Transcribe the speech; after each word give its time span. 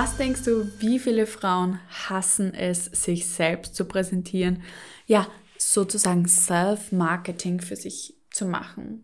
Was 0.00 0.16
denkst 0.16 0.44
du, 0.44 0.70
wie 0.78 1.00
viele 1.00 1.26
Frauen 1.26 1.80
hassen 2.08 2.54
es, 2.54 2.84
sich 2.84 3.26
selbst 3.26 3.74
zu 3.74 3.84
präsentieren? 3.84 4.62
Ja, 5.08 5.26
sozusagen 5.58 6.28
Self-Marketing 6.28 7.60
für 7.60 7.74
sich 7.74 8.14
zu 8.30 8.46
machen. 8.46 9.02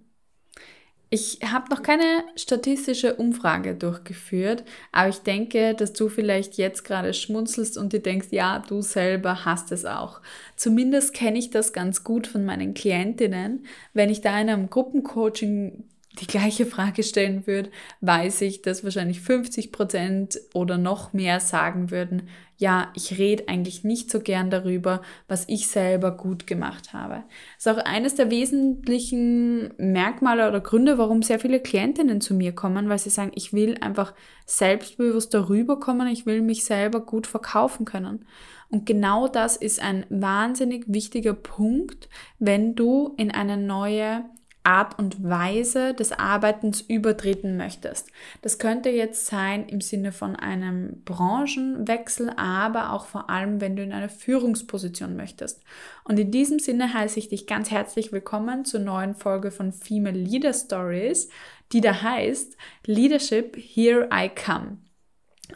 Ich 1.11 1.41
habe 1.45 1.69
noch 1.71 1.83
keine 1.83 2.23
statistische 2.37 3.17
Umfrage 3.17 3.75
durchgeführt, 3.75 4.63
aber 4.93 5.09
ich 5.09 5.19
denke, 5.19 5.75
dass 5.75 5.95
du 5.95 6.09
vielleicht 6.09 6.59
jetzt 6.59 6.85
gerade 6.85 7.13
schmunzelst 7.13 7.77
und 7.77 7.93
dir 7.93 8.01
denkst, 8.01 8.29
ja, 8.31 8.61
du 8.61 8.81
selber 8.81 9.45
hast 9.45 9.73
es 9.73 9.85
auch. 9.85 10.21
Zumindest 10.55 11.13
kenne 11.13 11.41
ich 11.41 11.51
das 11.51 11.73
ganz 11.73 12.05
gut 12.05 12.29
von 12.29 12.45
meinen 12.45 12.73
Klientinnen. 12.73 13.67
Wenn 13.95 14.11
ich 14.11 14.21
da 14.21 14.40
in 14.40 14.49
einem 14.49 14.71
Gruppencoaching 14.71 15.89
die 16.21 16.27
gleiche 16.27 16.67
Frage 16.67 17.03
stellen 17.03 17.46
würde, 17.46 17.71
weiß 18.00 18.43
ich, 18.43 18.63
dass 18.63 18.85
wahrscheinlich 18.85 19.21
50 19.21 19.73
Prozent 19.73 20.40
oder 20.53 20.79
noch 20.79 21.13
mehr 21.13 21.40
sagen 21.40 21.90
würden, 21.90 22.29
ja, 22.57 22.93
ich 22.95 23.18
rede 23.18 23.49
eigentlich 23.49 23.82
nicht 23.82 24.13
so 24.13 24.21
gern 24.21 24.49
darüber, 24.49 25.03
was 25.27 25.49
ich 25.49 25.67
selber 25.67 26.17
gut 26.17 26.46
gemacht 26.46 26.93
habe. 26.93 27.25
Das 27.57 27.67
ist 27.67 27.68
auch 27.68 27.85
eines 27.85 28.14
der 28.14 28.31
wesentlichen 28.31 29.75
Merkmale 29.77 30.49
oder 30.49 30.61
Gründe, 30.61 30.96
warum 30.96 31.23
sehr 31.23 31.40
viele 31.40 31.59
Klientinnen 31.59 32.20
zu 32.20 32.33
mir 32.33 32.55
kommen, 32.55 32.89
weil 32.89 32.98
sie 33.01 33.11
sagen, 33.11 33.33
ich 33.34 33.53
will 33.53 33.77
einfach 33.81 34.15
selbstbewusst 34.47 35.34
darüber 35.34 35.81
kommen, 35.81 36.06
ich 36.06 36.27
will 36.27 36.42
mich 36.42 36.65
selber 36.65 37.01
gut 37.01 37.27
verkaufen 37.27 37.84
können. 37.84 38.25
Und 38.70 38.87
genau 38.87 39.27
das 39.27 39.56
ist 39.56 39.81
ein 39.81 40.06
wahnsinnig 40.09 40.84
wichtiger 40.87 41.34
Punkt, 41.34 42.09
wenn 42.39 42.77
du 42.77 43.15
in 43.17 43.33
eine 43.33 43.56
neue 43.56 44.25
Art 44.65 44.98
und 44.98 45.23
Weise 45.23 45.95
des 45.95 46.12
Arbeitens 46.12 46.81
übertreten 46.81 47.57
möchtest. 47.57 48.11
Das 48.41 48.59
könnte 48.59 48.89
jetzt 48.89 49.27
sein 49.27 49.69
im 49.69 49.83
Sinne 49.83 50.11
von 50.11 50.37
einem 50.37 51.03
Branchenwechsel, 51.05 52.31
aber 52.37 52.92
auch 52.92 53.05
vor 53.05 53.29
allem, 53.29 53.61
wenn 53.61 53.77
du 53.77 53.83
in 53.83 53.92
eine 53.92 54.09
Führungsposition 54.09 55.17
möchtest. 55.17 55.62
Und 56.05 56.19
in 56.19 56.31
diesem 56.31 56.59
Sinne 56.59 56.95
heiße 56.95 57.19
ich 57.19 57.29
dich 57.29 57.47
ganz 57.47 57.70
herzlich 57.70 58.11
willkommen 58.11 58.65
zur 58.65 58.81
neuen 58.81 59.15
Folge 59.15 59.51
von 59.51 59.73
Female 59.73 60.19
Leader 60.19 60.55
Stories, 60.55 61.29
die 61.73 61.83
da 61.83 62.03
heißt 62.03 62.57
Leadership 62.87 63.57
Here 63.57 64.09
I 64.12 64.31
Come. 64.31 64.79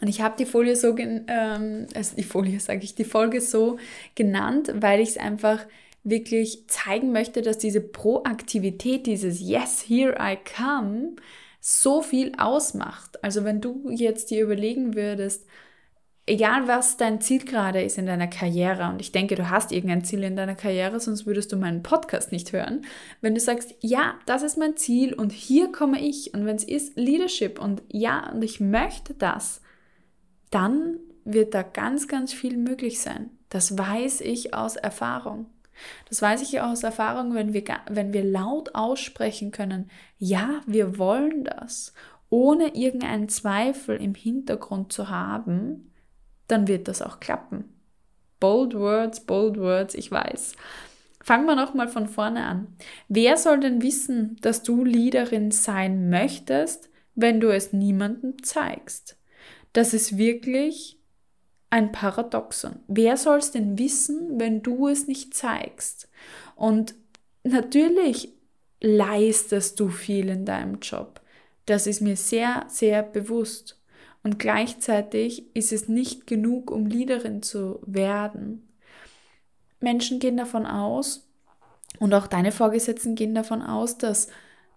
Und 0.01 0.07
ich 0.07 0.21
habe 0.21 0.35
die 0.37 0.45
Folie 0.45 0.75
so, 0.75 0.95
ähm, 0.97 1.87
also 1.95 2.15
die 2.15 2.23
Folie 2.23 2.59
sage 2.59 2.83
ich, 2.83 2.93
die 2.93 3.05
Folge 3.05 3.41
so 3.41 3.77
genannt, 4.13 4.71
weil 4.75 4.99
ich 4.99 5.09
es 5.09 5.17
einfach 5.17 5.65
wirklich 6.03 6.67
zeigen 6.67 7.11
möchte, 7.11 7.41
dass 7.41 7.57
diese 7.57 7.81
Proaktivität, 7.81 9.05
dieses 9.05 9.39
Yes, 9.39 9.83
here 9.87 10.15
I 10.19 10.37
come, 10.37 11.15
so 11.59 12.01
viel 12.01 12.33
ausmacht. 12.37 13.23
Also 13.23 13.43
wenn 13.43 13.61
du 13.61 13.89
jetzt 13.89 14.31
dir 14.31 14.43
überlegen 14.43 14.95
würdest, 14.95 15.45
egal 16.25 16.67
was 16.67 16.95
dein 16.95 17.21
Ziel 17.21 17.43
gerade 17.43 17.81
ist 17.81 17.97
in 17.97 18.05
deiner 18.05 18.27
Karriere, 18.27 18.87
und 18.89 19.01
ich 19.01 19.11
denke, 19.11 19.35
du 19.35 19.49
hast 19.49 19.71
irgendein 19.71 20.03
Ziel 20.03 20.23
in 20.23 20.35
deiner 20.35 20.55
Karriere, 20.55 20.99
sonst 20.99 21.25
würdest 21.25 21.51
du 21.51 21.57
meinen 21.57 21.83
Podcast 21.83 22.31
nicht 22.31 22.53
hören. 22.53 22.85
Wenn 23.21 23.33
du 23.33 23.41
sagst, 23.41 23.75
ja, 23.81 24.15
das 24.25 24.43
ist 24.43 24.57
mein 24.57 24.77
Ziel 24.77 25.13
und 25.13 25.31
hier 25.31 25.71
komme 25.71 25.99
ich, 25.99 26.33
und 26.33 26.45
wenn 26.45 26.55
es 26.55 26.63
ist 26.63 26.95
Leadership 26.95 27.59
und 27.59 27.81
ja, 27.89 28.31
und 28.31 28.43
ich 28.43 28.59
möchte 28.59 29.13
das, 29.15 29.61
dann 30.51 30.97
wird 31.25 31.53
da 31.53 31.63
ganz, 31.63 32.07
ganz 32.07 32.31
viel 32.31 32.57
möglich 32.57 33.01
sein. 33.01 33.31
Das 33.49 33.77
weiß 33.77 34.21
ich 34.21 34.53
aus 34.53 34.75
Erfahrung. 34.75 35.47
Das 36.07 36.21
weiß 36.21 36.41
ich 36.41 36.51
ja 36.51 36.71
aus 36.71 36.83
Erfahrung, 36.83 37.33
wenn 37.33 37.53
wir, 37.53 37.63
wenn 37.89 38.13
wir 38.13 38.23
laut 38.23 38.75
aussprechen 38.75 39.51
können, 39.51 39.89
ja, 40.17 40.61
wir 40.65 40.97
wollen 40.97 41.43
das, 41.43 41.93
ohne 42.29 42.75
irgendeinen 42.75 43.29
Zweifel 43.29 44.01
im 44.01 44.15
Hintergrund 44.15 44.93
zu 44.93 45.09
haben, 45.09 45.91
dann 46.47 46.67
wird 46.67 46.87
das 46.87 47.01
auch 47.01 47.19
klappen. 47.19 47.65
Bold 48.39 48.73
words, 48.73 49.21
bold 49.21 49.57
words, 49.57 49.95
ich 49.95 50.11
weiß. 50.11 50.53
Fangen 51.21 51.45
wir 51.45 51.55
nochmal 51.55 51.89
von 51.89 52.07
vorne 52.07 52.43
an. 52.45 52.67
Wer 53.07 53.37
soll 53.37 53.59
denn 53.59 53.81
wissen, 53.81 54.37
dass 54.41 54.63
du 54.63 54.85
Leaderin 54.85 55.51
sein 55.51 56.09
möchtest, 56.09 56.89
wenn 57.15 57.39
du 57.39 57.53
es 57.53 57.73
niemandem 57.73 58.41
zeigst? 58.43 59.17
Das 59.73 59.93
ist 59.93 60.17
wirklich 60.17 60.98
ein 61.69 61.91
Paradoxon. 61.91 62.79
Wer 62.87 63.17
soll 63.17 63.37
es 63.37 63.51
denn 63.51 63.77
wissen, 63.77 64.39
wenn 64.39 64.61
du 64.61 64.87
es 64.87 65.07
nicht 65.07 65.33
zeigst? 65.33 66.09
Und 66.55 66.95
natürlich 67.43 68.33
leistest 68.81 69.79
du 69.79 69.89
viel 69.89 70.29
in 70.29 70.45
deinem 70.45 70.79
Job. 70.79 71.21
Das 71.65 71.85
ist 71.85 72.01
mir 72.01 72.15
sehr, 72.15 72.65
sehr 72.67 73.03
bewusst. 73.03 73.79
Und 74.23 74.39
gleichzeitig 74.39 75.55
ist 75.55 75.71
es 75.71 75.87
nicht 75.87 76.27
genug, 76.27 76.71
um 76.71 76.85
Leaderin 76.85 77.41
zu 77.41 77.79
werden. 77.85 78.67
Menschen 79.79 80.19
gehen 80.19 80.37
davon 80.37 80.65
aus, 80.65 81.29
und 81.97 82.13
auch 82.13 82.27
deine 82.27 82.51
Vorgesetzten 82.51 83.15
gehen 83.15 83.33
davon 83.33 83.61
aus, 83.61 83.97
dass 83.97 84.27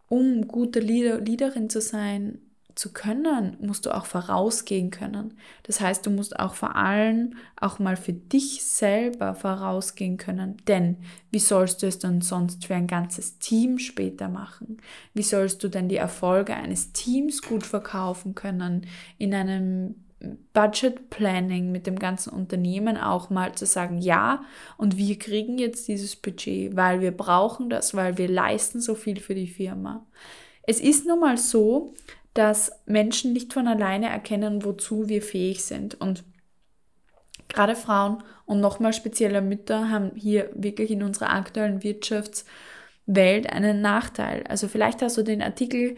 um 0.08 0.48
gute 0.48 0.80
Leader, 0.80 1.20
Leaderin 1.20 1.68
zu 1.68 1.80
sein, 1.80 2.40
zu 2.74 2.92
können, 2.92 3.56
musst 3.60 3.86
du 3.86 3.94
auch 3.94 4.06
vorausgehen 4.06 4.90
können. 4.90 5.34
Das 5.64 5.80
heißt, 5.80 6.06
du 6.06 6.10
musst 6.10 6.38
auch 6.38 6.54
vor 6.54 6.76
allem 6.76 7.34
auch 7.60 7.78
mal 7.78 7.96
für 7.96 8.12
dich 8.12 8.64
selber 8.64 9.34
vorausgehen 9.34 10.16
können. 10.16 10.56
Denn 10.68 10.96
wie 11.30 11.38
sollst 11.38 11.82
du 11.82 11.86
es 11.86 11.98
dann 11.98 12.20
sonst 12.20 12.66
für 12.66 12.74
ein 12.74 12.86
ganzes 12.86 13.38
Team 13.38 13.78
später 13.78 14.28
machen? 14.28 14.78
Wie 15.14 15.22
sollst 15.22 15.62
du 15.62 15.68
denn 15.68 15.88
die 15.88 15.96
Erfolge 15.96 16.54
eines 16.54 16.92
Teams 16.92 17.42
gut 17.42 17.64
verkaufen 17.64 18.34
können? 18.34 18.86
In 19.18 19.34
einem 19.34 19.94
Budget 20.52 21.10
Planning 21.10 21.72
mit 21.72 21.86
dem 21.86 21.98
ganzen 21.98 22.30
Unternehmen 22.30 22.96
auch 22.96 23.30
mal 23.30 23.54
zu 23.54 23.66
sagen, 23.66 23.98
ja, 23.98 24.44
und 24.76 24.96
wir 24.96 25.18
kriegen 25.18 25.58
jetzt 25.58 25.88
dieses 25.88 26.16
Budget, 26.16 26.76
weil 26.76 27.00
wir 27.00 27.12
brauchen 27.12 27.70
das, 27.70 27.94
weil 27.94 28.18
wir 28.18 28.28
leisten 28.28 28.80
so 28.80 28.94
viel 28.94 29.18
für 29.18 29.34
die 29.34 29.48
Firma. 29.48 30.06
Es 30.64 30.80
ist 30.80 31.06
nun 31.06 31.20
mal 31.20 31.38
so, 31.38 31.94
dass 32.34 32.72
Menschen 32.86 33.32
nicht 33.32 33.52
von 33.52 33.68
alleine 33.68 34.08
erkennen, 34.08 34.64
wozu 34.64 35.08
wir 35.08 35.22
fähig 35.22 35.64
sind. 35.64 36.00
Und 36.00 36.24
gerade 37.48 37.76
Frauen 37.76 38.22
und 38.46 38.60
nochmal 38.60 38.92
spezielle 38.92 39.42
Mütter 39.42 39.90
haben 39.90 40.12
hier 40.14 40.50
wirklich 40.54 40.90
in 40.90 41.02
unserer 41.02 41.30
aktuellen 41.30 41.82
Wirtschaftswelt 41.82 43.52
einen 43.52 43.80
Nachteil. 43.82 44.44
Also 44.48 44.68
vielleicht 44.68 45.02
hast 45.02 45.18
du 45.18 45.22
den 45.22 45.42
Artikel 45.42 45.96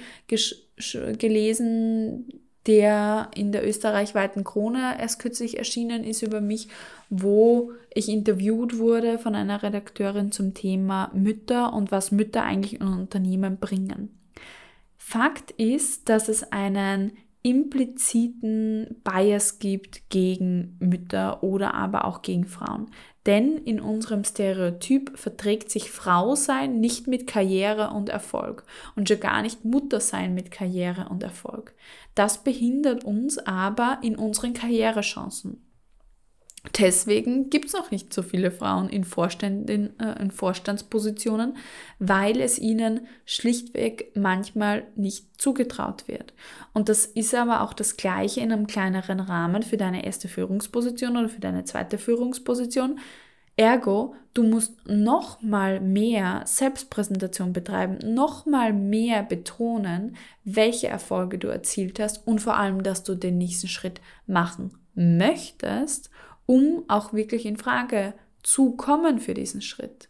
gelesen, 1.18 2.28
der 2.66 3.30
in 3.34 3.52
der 3.52 3.66
österreichweiten 3.68 4.42
Krone 4.42 4.96
erst 4.98 5.20
kürzlich 5.20 5.58
erschienen 5.58 6.02
ist 6.02 6.22
über 6.22 6.40
mich, 6.40 6.68
wo 7.10 7.72
ich 7.92 8.08
interviewt 8.08 8.78
wurde 8.78 9.18
von 9.18 9.34
einer 9.34 9.62
Redakteurin 9.62 10.32
zum 10.32 10.54
Thema 10.54 11.10
Mütter 11.14 11.74
und 11.74 11.92
was 11.92 12.10
Mütter 12.10 12.42
eigentlich 12.42 12.80
in 12.80 12.86
Unternehmen 12.86 13.58
bringen. 13.58 14.18
Fakt 15.06 15.50
ist, 15.50 16.08
dass 16.08 16.28
es 16.30 16.50
einen 16.50 17.12
impliziten 17.42 19.02
Bias 19.04 19.58
gibt 19.58 20.08
gegen 20.08 20.78
Mütter 20.80 21.42
oder 21.42 21.74
aber 21.74 22.06
auch 22.06 22.22
gegen 22.22 22.46
Frauen. 22.46 22.90
Denn 23.26 23.58
in 23.58 23.80
unserem 23.80 24.24
Stereotyp 24.24 25.16
verträgt 25.18 25.70
sich 25.70 25.90
Frau 25.90 26.34
sein 26.36 26.80
nicht 26.80 27.06
mit 27.06 27.26
Karriere 27.26 27.90
und 27.90 28.08
Erfolg 28.08 28.64
und 28.96 29.08
schon 29.08 29.20
gar 29.20 29.42
nicht 29.42 29.66
Mutter 29.66 30.00
sein 30.00 30.34
mit 30.34 30.50
Karriere 30.50 31.10
und 31.10 31.22
Erfolg. 31.22 31.74
Das 32.14 32.42
behindert 32.42 33.04
uns 33.04 33.36
aber 33.38 33.98
in 34.00 34.16
unseren 34.16 34.54
Karrierechancen. 34.54 35.63
Deswegen 36.78 37.50
gibt 37.50 37.66
es 37.66 37.72
noch 37.74 37.90
nicht 37.90 38.12
so 38.12 38.22
viele 38.22 38.50
Frauen 38.50 38.88
in, 38.88 39.04
Vorständen, 39.04 39.98
äh, 40.00 40.20
in 40.20 40.30
Vorstandspositionen, 40.30 41.56
weil 41.98 42.40
es 42.40 42.58
ihnen 42.58 43.06
schlichtweg 43.26 44.12
manchmal 44.14 44.84
nicht 44.96 45.40
zugetraut 45.40 46.08
wird. 46.08 46.32
Und 46.72 46.88
das 46.88 47.04
ist 47.04 47.34
aber 47.34 47.60
auch 47.60 47.74
das 47.74 47.96
Gleiche 47.96 48.40
in 48.40 48.50
einem 48.50 48.66
kleineren 48.66 49.20
Rahmen 49.20 49.62
für 49.62 49.76
deine 49.76 50.06
erste 50.06 50.26
Führungsposition 50.26 51.16
oder 51.18 51.28
für 51.28 51.40
deine 51.40 51.64
zweite 51.64 51.98
Führungsposition. 51.98 52.98
Ergo, 53.56 54.16
du 54.32 54.42
musst 54.42 54.74
noch 54.88 55.42
mal 55.42 55.80
mehr 55.80 56.42
Selbstpräsentation 56.46 57.52
betreiben, 57.52 57.98
noch 58.14 58.46
mal 58.46 58.72
mehr 58.72 59.22
betonen, 59.22 60.16
welche 60.44 60.88
Erfolge 60.88 61.38
du 61.38 61.48
erzielt 61.48 62.00
hast 62.00 62.26
und 62.26 62.40
vor 62.40 62.56
allem, 62.56 62.82
dass 62.82 63.04
du 63.04 63.14
den 63.14 63.38
nächsten 63.38 63.68
Schritt 63.68 64.00
machen 64.26 64.72
möchtest 64.94 66.10
um 66.46 66.84
auch 66.88 67.12
wirklich 67.12 67.46
in 67.46 67.56
Frage 67.56 68.14
zu 68.42 68.72
kommen 68.72 69.18
für 69.18 69.34
diesen 69.34 69.62
Schritt. 69.62 70.08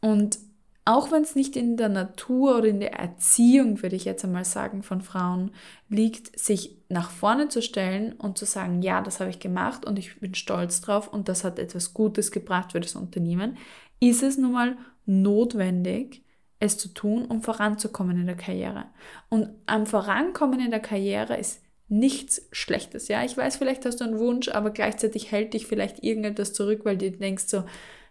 Und 0.00 0.38
auch 0.84 1.12
wenn 1.12 1.22
es 1.22 1.36
nicht 1.36 1.54
in 1.54 1.76
der 1.76 1.88
Natur 1.88 2.58
oder 2.58 2.66
in 2.66 2.80
der 2.80 2.94
Erziehung, 2.94 3.82
würde 3.82 3.94
ich 3.94 4.04
jetzt 4.04 4.24
einmal 4.24 4.44
sagen, 4.44 4.82
von 4.82 5.00
Frauen 5.00 5.52
liegt, 5.88 6.36
sich 6.38 6.76
nach 6.88 7.10
vorne 7.10 7.48
zu 7.48 7.62
stellen 7.62 8.14
und 8.14 8.36
zu 8.36 8.46
sagen, 8.46 8.82
ja, 8.82 9.00
das 9.00 9.20
habe 9.20 9.30
ich 9.30 9.38
gemacht 9.38 9.84
und 9.84 9.98
ich 9.98 10.18
bin 10.18 10.34
stolz 10.34 10.80
drauf 10.80 11.06
und 11.06 11.28
das 11.28 11.44
hat 11.44 11.60
etwas 11.60 11.94
Gutes 11.94 12.32
gebracht 12.32 12.72
für 12.72 12.80
das 12.80 12.96
Unternehmen, 12.96 13.56
ist 14.00 14.24
es 14.24 14.38
nun 14.38 14.52
mal 14.52 14.76
notwendig, 15.06 16.24
es 16.58 16.78
zu 16.78 16.88
tun, 16.88 17.26
um 17.26 17.42
voranzukommen 17.42 18.18
in 18.18 18.26
der 18.26 18.36
Karriere. 18.36 18.86
Und 19.28 19.50
am 19.66 19.86
Vorankommen 19.86 20.58
in 20.58 20.70
der 20.70 20.80
Karriere 20.80 21.36
ist 21.36 21.62
nichts 21.92 22.48
Schlechtes. 22.52 23.08
Ja, 23.08 23.22
ich 23.22 23.36
weiß, 23.36 23.56
vielleicht 23.56 23.84
hast 23.84 24.00
du 24.00 24.04
einen 24.04 24.18
Wunsch, 24.18 24.48
aber 24.48 24.70
gleichzeitig 24.70 25.30
hält 25.30 25.52
dich 25.52 25.66
vielleicht 25.66 26.02
irgendetwas 26.02 26.54
zurück, 26.54 26.80
weil 26.84 26.96
du 26.96 27.10
denkst 27.10 27.44
so, 27.46 27.64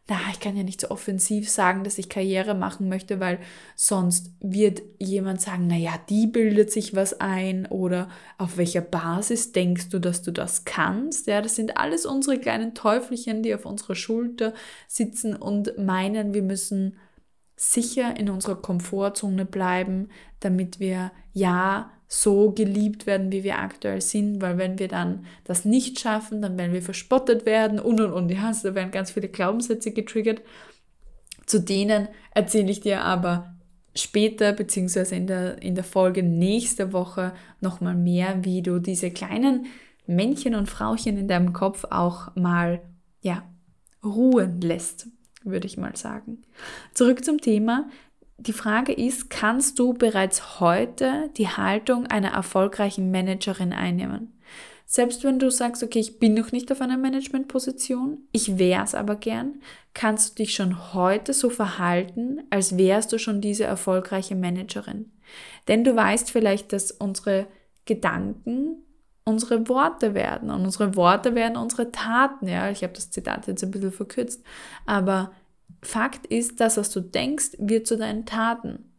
na, 0.08 0.18
ich 0.32 0.40
kann 0.40 0.56
ja 0.56 0.64
nicht 0.64 0.82
so 0.82 0.92
offensiv 0.92 1.50
sagen, 1.50 1.84
dass 1.84 1.98
ich 1.98 2.10
Karriere 2.10 2.54
machen 2.54 2.90
möchte, 2.90 3.20
weil 3.20 3.40
sonst 3.76 4.32
wird 4.40 4.82
jemand 5.00 5.42
sagen, 5.42 5.66
na 5.68 5.78
ja, 5.78 5.94
die 6.10 6.28
bildet 6.28 6.72
sich 6.72 6.96
was 6.96 7.20
ein 7.20 7.66
oder 7.66 8.10
auf 8.38 8.58
welcher 8.58 8.82
Basis 8.82 9.52
denkst 9.52 9.90
du, 9.90 10.00
dass 10.00 10.22
du 10.22 10.32
das 10.32 10.66
kannst? 10.66 11.28
Ja, 11.28 11.42
das 11.42 11.56
sind 11.56 11.78
alles 11.78 12.06
unsere 12.06 12.40
kleinen 12.40 12.76
Teufelchen, 12.76 13.42
die 13.42 13.56
auf 13.56 13.66
unserer 13.66 13.96
Schulter 13.96 14.54
sitzen 14.88 15.36
und 15.36 15.78
meinen, 15.78 16.34
wir 16.34 16.44
müssen 16.44 16.98
sicher 17.56 18.18
in 18.18 18.30
unserer 18.30 18.62
Komfortzone 18.62 19.46
bleiben, 19.46 20.10
damit 20.40 20.80
wir 20.80 21.12
ja 21.34 21.92
so 22.14 22.52
geliebt 22.52 23.06
werden, 23.08 23.32
wie 23.32 23.46
wir 23.46 23.60
aktuell 23.60 24.02
sind, 24.02 24.42
weil 24.42 24.58
wenn 24.58 24.78
wir 24.80 24.90
dann 24.90 25.26
das 25.46 25.64
nicht 25.64 25.98
schaffen, 25.98 26.42
dann 26.42 26.58
werden 26.58 26.74
wir 26.74 26.82
verspottet 26.82 27.46
werden 27.46 27.80
und 27.80 28.02
und 28.02 28.12
und. 28.12 28.30
Ja, 28.30 28.48
also 28.48 28.68
da 28.68 28.76
werden 28.76 28.92
ganz 28.92 29.12
viele 29.12 29.30
Glaubenssätze 29.30 29.92
getriggert. 29.92 30.42
Zu 31.46 31.60
denen 31.60 32.10
erzähle 32.36 32.70
ich 32.70 32.82
dir 32.82 33.06
aber 33.06 33.56
später 33.96 34.52
beziehungsweise 34.52 35.16
in 35.16 35.26
der, 35.26 35.62
in 35.62 35.74
der 35.74 35.86
Folge 35.86 36.22
nächste 36.22 36.92
Woche 36.92 37.32
nochmal 37.62 37.96
mehr, 37.96 38.44
wie 38.44 38.62
du 38.62 38.80
diese 38.80 39.10
kleinen 39.12 39.68
Männchen 40.06 40.54
und 40.54 40.70
Frauchen 40.70 41.18
in 41.18 41.30
deinem 41.30 41.54
Kopf 41.54 41.86
auch 41.92 42.36
mal 42.36 42.82
ja, 43.22 43.50
ruhen 44.04 44.60
lässt, 44.60 45.08
würde 45.46 45.66
ich 45.66 45.78
mal 45.78 45.96
sagen. 45.96 46.42
Zurück 46.94 47.24
zum 47.24 47.40
Thema, 47.40 47.90
die 48.42 48.54
Frage 48.54 48.94
ist, 48.94 49.30
kannst 49.30 49.78
du 49.80 49.94
bereits 49.94 50.60
heute 50.60 51.30
die 51.38 51.48
Haltung 51.48 52.08
einer 52.08 52.32
erfolgreichen 52.32 53.12
Managerin 53.12 53.74
einnehmen? 53.74 54.40
Selbst 54.86 55.24
wenn 55.24 55.40
du 55.40 55.50
sagst, 55.50 55.84
okay, 55.84 56.00
ich 56.00 56.20
bin 56.20 56.34
noch 56.34 56.52
nicht 56.52 56.72
auf 56.72 56.82
einer 56.82 56.98
Managementposition, 56.98 58.28
ich 58.34 58.58
wäre 58.58 58.84
es 58.84 58.94
aber 58.94 59.16
gern, 59.16 59.62
kannst 59.94 60.32
du 60.32 60.44
dich 60.44 60.54
schon 60.54 60.94
heute 60.94 61.34
so 61.34 61.50
verhalten, 61.50 62.42
als 62.50 62.78
wärst 62.78 63.14
du 63.14 63.18
schon 63.18 63.40
diese 63.40 63.64
erfolgreiche 63.64 64.36
Managerin. 64.36 65.12
Denn 65.68 65.84
du 65.84 65.96
weißt 65.96 66.30
vielleicht, 66.32 66.74
dass 66.74 66.92
unsere 66.92 67.48
Gedanken 67.86 68.84
unsere 69.24 69.68
Worte 69.70 70.14
werden 70.14 70.50
und 70.50 70.66
unsere 70.66 70.96
Worte 70.96 71.36
werden 71.36 71.56
unsere 71.56 71.92
Taten. 71.92 72.48
Ja, 72.48 72.70
ich 72.70 72.84
habe 72.84 72.94
das 72.94 73.12
Zitat 73.12 73.48
jetzt 73.48 73.64
ein 73.64 73.72
bisschen 73.72 73.92
verkürzt, 73.92 74.44
aber 74.86 75.32
Fakt 75.82 76.28
ist, 76.28 76.60
das, 76.60 76.78
was 76.78 76.92
du 76.92 77.02
denkst, 77.02 77.52
wird 77.58 77.88
zu 77.88 77.98
deinen 77.98 78.26
Taten. 78.26 78.92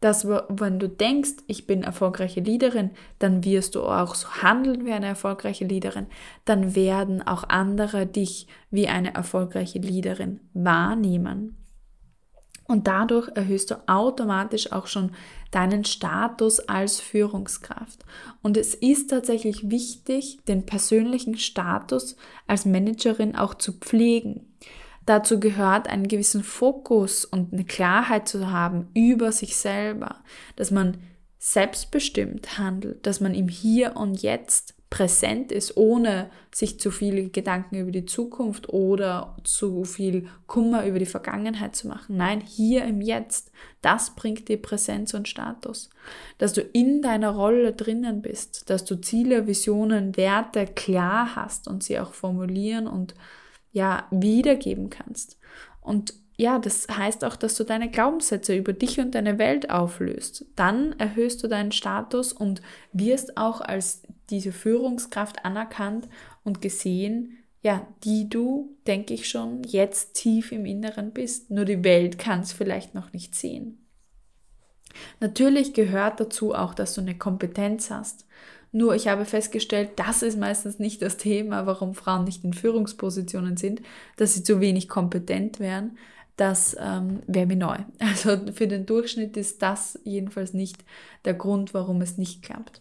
Das, 0.00 0.26
wenn 0.26 0.80
du 0.80 0.88
denkst, 0.88 1.44
ich 1.46 1.68
bin 1.68 1.84
erfolgreiche 1.84 2.40
Leaderin, 2.40 2.90
dann 3.20 3.44
wirst 3.44 3.76
du 3.76 3.84
auch 3.84 4.16
so 4.16 4.28
handeln 4.42 4.84
wie 4.84 4.90
eine 4.90 5.06
erfolgreiche 5.06 5.64
Leaderin. 5.64 6.06
Dann 6.44 6.74
werden 6.74 7.24
auch 7.24 7.44
andere 7.48 8.06
dich 8.06 8.48
wie 8.70 8.88
eine 8.88 9.14
erfolgreiche 9.14 9.78
Leaderin 9.78 10.40
wahrnehmen. 10.54 11.56
Und 12.66 12.86
dadurch 12.88 13.28
erhöhst 13.36 13.70
du 13.70 13.86
automatisch 13.86 14.72
auch 14.72 14.86
schon 14.86 15.12
deinen 15.50 15.84
Status 15.84 16.58
als 16.58 17.00
Führungskraft. 17.00 18.04
Und 18.42 18.56
es 18.56 18.74
ist 18.74 19.10
tatsächlich 19.10 19.70
wichtig, 19.70 20.38
den 20.48 20.66
persönlichen 20.66 21.36
Status 21.36 22.16
als 22.46 22.64
Managerin 22.64 23.36
auch 23.36 23.54
zu 23.54 23.74
pflegen. 23.74 24.56
Dazu 25.06 25.40
gehört, 25.40 25.88
einen 25.88 26.08
gewissen 26.08 26.44
Fokus 26.44 27.24
und 27.24 27.52
eine 27.52 27.64
Klarheit 27.64 28.28
zu 28.28 28.50
haben 28.50 28.88
über 28.94 29.32
sich 29.32 29.56
selber, 29.56 30.16
dass 30.56 30.70
man 30.70 30.98
selbstbestimmt 31.38 32.58
handelt, 32.58 33.04
dass 33.04 33.20
man 33.20 33.34
im 33.34 33.48
Hier 33.48 33.96
und 33.96 34.22
Jetzt 34.22 34.74
präsent 34.92 35.50
ist, 35.50 35.78
ohne 35.78 36.30
sich 36.54 36.78
zu 36.78 36.90
viele 36.90 37.30
Gedanken 37.30 37.76
über 37.76 37.90
die 37.90 38.04
Zukunft 38.04 38.68
oder 38.68 39.34
zu 39.42 39.84
viel 39.84 40.28
Kummer 40.46 40.86
über 40.86 40.98
die 40.98 41.06
Vergangenheit 41.06 41.74
zu 41.74 41.88
machen. 41.88 42.18
Nein, 42.18 42.42
hier 42.42 42.84
im 42.84 43.00
Jetzt, 43.00 43.50
das 43.80 44.14
bringt 44.14 44.48
dir 44.48 44.60
Präsenz 44.60 45.14
und 45.14 45.28
Status. 45.28 45.88
Dass 46.36 46.52
du 46.52 46.60
in 46.60 47.00
deiner 47.00 47.30
Rolle 47.30 47.72
drinnen 47.72 48.20
bist, 48.20 48.68
dass 48.68 48.84
du 48.84 49.00
Ziele, 49.00 49.46
Visionen, 49.46 50.14
Werte 50.18 50.66
klar 50.66 51.36
hast 51.36 51.68
und 51.68 51.82
sie 51.82 51.98
auch 51.98 52.12
formulieren 52.12 52.86
und 52.86 53.14
ja 53.72 54.06
wiedergeben 54.10 54.90
kannst. 54.90 55.38
Und 55.80 56.14
ja, 56.36 56.58
das 56.58 56.88
heißt 56.88 57.24
auch, 57.24 57.36
dass 57.36 57.54
du 57.56 57.64
deine 57.64 57.90
Glaubenssätze 57.90 58.56
über 58.56 58.72
dich 58.72 58.98
und 59.00 59.14
deine 59.14 59.38
Welt 59.38 59.70
auflöst. 59.70 60.46
Dann 60.56 60.98
erhöhst 60.98 61.42
du 61.42 61.48
deinen 61.48 61.72
Status 61.72 62.32
und 62.32 62.62
wirst 62.92 63.36
auch 63.36 63.60
als 63.60 64.02
diese 64.30 64.52
Führungskraft 64.52 65.44
anerkannt 65.44 66.08
und 66.42 66.60
gesehen, 66.60 67.38
ja, 67.60 67.86
die 68.02 68.28
du, 68.28 68.76
denke 68.86 69.14
ich 69.14 69.28
schon, 69.28 69.62
jetzt 69.62 70.14
tief 70.14 70.50
im 70.52 70.66
Inneren 70.66 71.12
bist. 71.12 71.50
Nur 71.50 71.64
die 71.64 71.84
Welt 71.84 72.18
kann 72.18 72.40
es 72.40 72.52
vielleicht 72.52 72.94
noch 72.94 73.12
nicht 73.12 73.34
sehen. 73.34 73.86
Natürlich 75.20 75.72
gehört 75.74 76.18
dazu 76.18 76.54
auch, 76.54 76.74
dass 76.74 76.94
du 76.94 77.00
eine 77.00 77.16
Kompetenz 77.16 77.90
hast. 77.90 78.26
Nur 78.72 78.94
ich 78.94 79.06
habe 79.06 79.26
festgestellt, 79.26 79.90
das 79.96 80.22
ist 80.22 80.38
meistens 80.38 80.78
nicht 80.78 81.02
das 81.02 81.18
Thema, 81.18 81.66
warum 81.66 81.94
Frauen 81.94 82.24
nicht 82.24 82.42
in 82.42 82.54
Führungspositionen 82.54 83.58
sind, 83.58 83.82
dass 84.16 84.34
sie 84.34 84.42
zu 84.42 84.60
wenig 84.60 84.88
kompetent 84.88 85.60
wären. 85.60 85.98
Das 86.36 86.74
ähm, 86.80 87.22
wäre 87.26 87.46
mir 87.46 87.56
neu. 87.56 87.76
Also 87.98 88.52
für 88.52 88.66
den 88.66 88.86
Durchschnitt 88.86 89.36
ist 89.36 89.60
das 89.60 90.00
jedenfalls 90.04 90.54
nicht 90.54 90.84
der 91.26 91.34
Grund, 91.34 91.74
warum 91.74 92.00
es 92.00 92.16
nicht 92.16 92.42
klappt. 92.42 92.80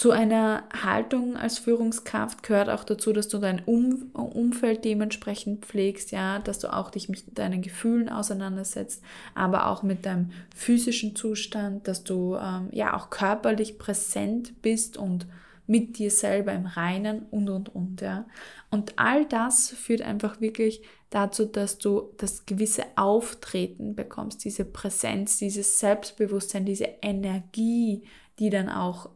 Zu 0.00 0.12
einer 0.12 0.64
Haltung 0.72 1.36
als 1.36 1.58
Führungskraft 1.58 2.42
gehört 2.42 2.70
auch 2.70 2.84
dazu, 2.84 3.12
dass 3.12 3.28
du 3.28 3.36
dein 3.36 3.62
um 3.66 4.12
Umfeld 4.14 4.86
dementsprechend 4.86 5.66
pflegst, 5.66 6.10
ja, 6.10 6.38
dass 6.38 6.58
du 6.58 6.72
auch 6.72 6.90
dich 6.90 7.10
mit 7.10 7.38
deinen 7.38 7.60
Gefühlen 7.60 8.08
auseinandersetzt, 8.08 9.02
aber 9.34 9.66
auch 9.66 9.82
mit 9.82 10.06
deinem 10.06 10.30
physischen 10.56 11.16
Zustand, 11.16 11.86
dass 11.86 12.02
du 12.02 12.36
ähm, 12.36 12.70
ja 12.72 12.96
auch 12.96 13.10
körperlich 13.10 13.76
präsent 13.76 14.62
bist 14.62 14.96
und 14.96 15.26
mit 15.66 15.98
dir 15.98 16.10
selber 16.10 16.54
im 16.54 16.64
Reinen 16.64 17.26
und 17.30 17.50
und 17.50 17.68
und, 17.68 18.00
ja. 18.00 18.24
Und 18.70 18.98
all 18.98 19.26
das 19.26 19.68
führt 19.68 20.00
einfach 20.00 20.40
wirklich 20.40 20.80
dazu, 21.10 21.44
dass 21.44 21.76
du 21.76 22.14
das 22.16 22.46
gewisse 22.46 22.84
Auftreten 22.96 23.96
bekommst, 23.96 24.46
diese 24.46 24.64
Präsenz, 24.64 25.36
dieses 25.36 25.78
Selbstbewusstsein, 25.78 26.64
diese 26.64 26.88
Energie, 27.02 28.04
die 28.38 28.48
dann 28.48 28.70
auch 28.70 29.10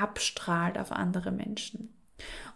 abstrahlt 0.00 0.78
auf 0.78 0.92
andere 0.92 1.32
Menschen. 1.32 1.92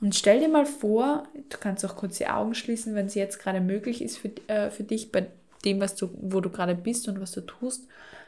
Und 0.00 0.14
stell 0.14 0.40
dir 0.40 0.48
mal 0.48 0.66
vor, 0.66 1.24
du 1.34 1.58
kannst 1.58 1.84
auch 1.84 1.96
kurz 1.96 2.18
die 2.18 2.28
Augen 2.28 2.54
schließen, 2.54 2.94
wenn 2.94 3.06
es 3.06 3.14
jetzt 3.14 3.38
gerade 3.38 3.60
möglich 3.60 4.02
ist 4.02 4.18
für, 4.18 4.30
äh, 4.48 4.70
für 4.70 4.84
dich 4.84 5.12
bei 5.12 5.28
dem, 5.64 5.80
was 5.80 5.94
du, 5.94 6.10
wo 6.20 6.40
du 6.40 6.50
gerade 6.50 6.74
bist 6.74 7.08
und 7.08 7.20
was 7.20 7.32
du 7.32 7.42
tust. 7.42 7.86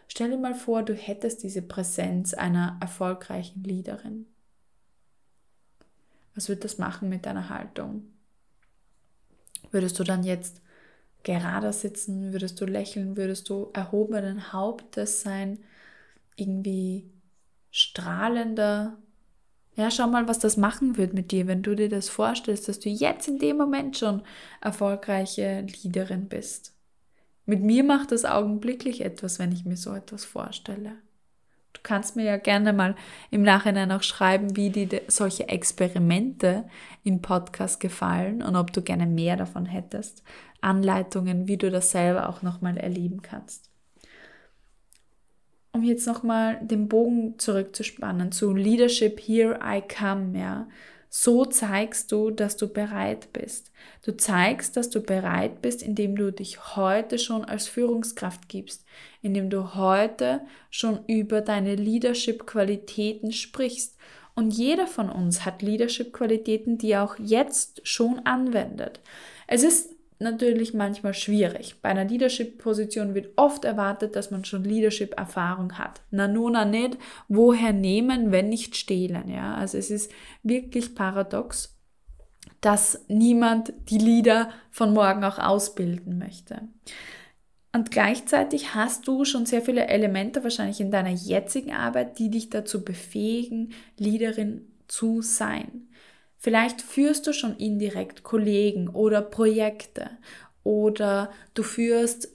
Stell 0.08 0.30
dir 0.30 0.36
mal 0.36 0.54
vor, 0.54 0.82
du 0.82 0.94
hättest 0.94 1.42
diese 1.42 1.62
Präsenz 1.62 2.34
einer 2.34 2.76
erfolgreichen 2.80 3.64
Leaderin. 3.64 4.26
Was 6.34 6.48
wird 6.48 6.64
das 6.64 6.78
machen 6.78 7.08
mit 7.08 7.24
deiner 7.24 7.48
Haltung? 7.48 8.04
Würdest 9.70 9.98
du 9.98 10.04
dann 10.04 10.22
jetzt 10.22 10.60
gerade 11.22 11.72
sitzen? 11.72 12.32
Würdest 12.32 12.60
du 12.60 12.66
lächeln? 12.66 13.16
Würdest 13.16 13.48
du 13.48 13.70
erhobenen 13.72 14.52
Hauptes 14.52 15.22
sein? 15.22 15.58
Irgendwie 16.36 17.10
strahlender. 17.72 18.98
Ja, 19.74 19.90
schau 19.90 20.06
mal, 20.06 20.28
was 20.28 20.38
das 20.38 20.56
machen 20.56 20.98
wird 20.98 21.14
mit 21.14 21.32
dir, 21.32 21.48
wenn 21.48 21.62
du 21.62 21.74
dir 21.74 21.88
das 21.88 22.10
vorstellst, 22.10 22.68
dass 22.68 22.78
du 22.78 22.90
jetzt 22.90 23.26
in 23.26 23.38
dem 23.38 23.56
Moment 23.56 23.96
schon 23.96 24.22
erfolgreiche 24.60 25.62
Leaderin 25.62 26.28
bist. 26.28 26.74
Mit 27.46 27.62
mir 27.62 27.82
macht 27.82 28.12
das 28.12 28.24
augenblicklich 28.24 29.00
etwas, 29.00 29.38
wenn 29.38 29.50
ich 29.50 29.64
mir 29.64 29.76
so 29.76 29.94
etwas 29.94 30.24
vorstelle. 30.24 30.92
Du 31.72 31.80
kannst 31.82 32.14
mir 32.14 32.24
ja 32.24 32.36
gerne 32.36 32.74
mal 32.74 32.94
im 33.30 33.42
Nachhinein 33.42 33.90
auch 33.90 34.02
schreiben, 34.02 34.54
wie 34.56 34.68
dir 34.68 35.00
solche 35.08 35.48
Experimente 35.48 36.68
im 37.02 37.22
Podcast 37.22 37.80
gefallen 37.80 38.42
und 38.42 38.54
ob 38.56 38.74
du 38.74 38.82
gerne 38.82 39.06
mehr 39.06 39.38
davon 39.38 39.64
hättest. 39.64 40.22
Anleitungen, 40.60 41.48
wie 41.48 41.56
du 41.56 41.70
das 41.70 41.90
selber 41.90 42.28
auch 42.28 42.42
nochmal 42.42 42.76
erleben 42.76 43.22
kannst 43.22 43.71
um 45.72 45.82
jetzt 45.82 46.06
nochmal 46.06 46.60
den 46.62 46.88
Bogen 46.88 47.38
zurückzuspannen 47.38 48.30
zu 48.30 48.52
Leadership 48.52 49.20
Here 49.20 49.58
I 49.64 49.82
Come, 49.82 50.38
ja. 50.38 50.68
So 51.14 51.44
zeigst 51.44 52.10
du, 52.10 52.30
dass 52.30 52.56
du 52.56 52.68
bereit 52.68 53.34
bist. 53.34 53.70
Du 54.02 54.16
zeigst, 54.16 54.78
dass 54.78 54.88
du 54.88 55.02
bereit 55.02 55.60
bist, 55.60 55.82
indem 55.82 56.16
du 56.16 56.32
dich 56.32 56.74
heute 56.74 57.18
schon 57.18 57.44
als 57.44 57.68
Führungskraft 57.68 58.48
gibst, 58.48 58.86
indem 59.20 59.50
du 59.50 59.74
heute 59.74 60.40
schon 60.70 61.00
über 61.08 61.42
deine 61.42 61.74
Leadership-Qualitäten 61.74 63.32
sprichst. 63.32 63.98
Und 64.34 64.52
jeder 64.52 64.86
von 64.86 65.10
uns 65.10 65.44
hat 65.44 65.60
Leadership-Qualitäten, 65.60 66.78
die 66.78 66.92
er 66.92 67.04
auch 67.04 67.16
jetzt 67.18 67.86
schon 67.86 68.20
anwendet. 68.20 69.00
Es 69.46 69.64
ist 69.64 69.90
natürlich 70.22 70.74
manchmal 70.74 71.14
schwierig. 71.14 71.76
Bei 71.82 71.90
einer 71.90 72.04
Leadership-Position 72.04 73.14
wird 73.14 73.32
oft 73.36 73.64
erwartet, 73.64 74.16
dass 74.16 74.30
man 74.30 74.44
schon 74.44 74.64
Leadership-Erfahrung 74.64 75.78
hat. 75.78 76.00
Na 76.10 76.28
nona 76.28 76.64
nicht, 76.64 76.98
woher 77.28 77.72
nehmen, 77.72 78.32
wenn 78.32 78.48
nicht 78.48 78.76
stehlen. 78.76 79.28
Ja? 79.28 79.54
Also 79.54 79.78
es 79.78 79.90
ist 79.90 80.10
wirklich 80.42 80.94
paradox, 80.94 81.76
dass 82.60 83.04
niemand 83.08 83.74
die 83.90 83.98
Leader 83.98 84.50
von 84.70 84.94
morgen 84.94 85.24
auch 85.24 85.38
ausbilden 85.38 86.18
möchte. 86.18 86.62
Und 87.74 87.90
gleichzeitig 87.90 88.74
hast 88.74 89.08
du 89.08 89.24
schon 89.24 89.46
sehr 89.46 89.62
viele 89.62 89.86
Elemente 89.86 90.44
wahrscheinlich 90.44 90.80
in 90.80 90.90
deiner 90.90 91.10
jetzigen 91.10 91.72
Arbeit, 91.72 92.18
die 92.18 92.30
dich 92.30 92.50
dazu 92.50 92.84
befähigen, 92.84 93.72
Leaderin 93.98 94.66
zu 94.88 95.22
sein. 95.22 95.88
Vielleicht 96.42 96.82
führst 96.82 97.28
du 97.28 97.32
schon 97.32 97.56
indirekt 97.56 98.24
Kollegen 98.24 98.88
oder 98.88 99.22
Projekte 99.22 100.10
oder 100.64 101.30
du 101.54 101.62
führst 101.62 102.30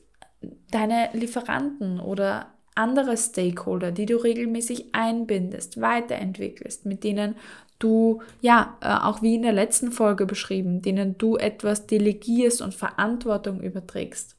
deine 0.71 1.09
Lieferanten 1.11 1.99
oder 1.99 2.53
andere 2.73 3.17
Stakeholder, 3.17 3.91
die 3.91 4.05
du 4.05 4.15
regelmäßig 4.15 4.95
einbindest, 4.95 5.81
weiterentwickelst, 5.81 6.85
mit 6.85 7.03
denen 7.03 7.35
du, 7.79 8.21
ja, 8.39 8.77
äh, 8.79 8.93
auch 8.93 9.21
wie 9.21 9.35
in 9.35 9.41
der 9.41 9.51
letzten 9.51 9.91
Folge 9.91 10.25
beschrieben, 10.25 10.81
denen 10.81 11.17
du 11.17 11.35
etwas 11.35 11.85
delegierst 11.85 12.61
und 12.61 12.73
Verantwortung 12.73 13.59
überträgst. 13.59 14.37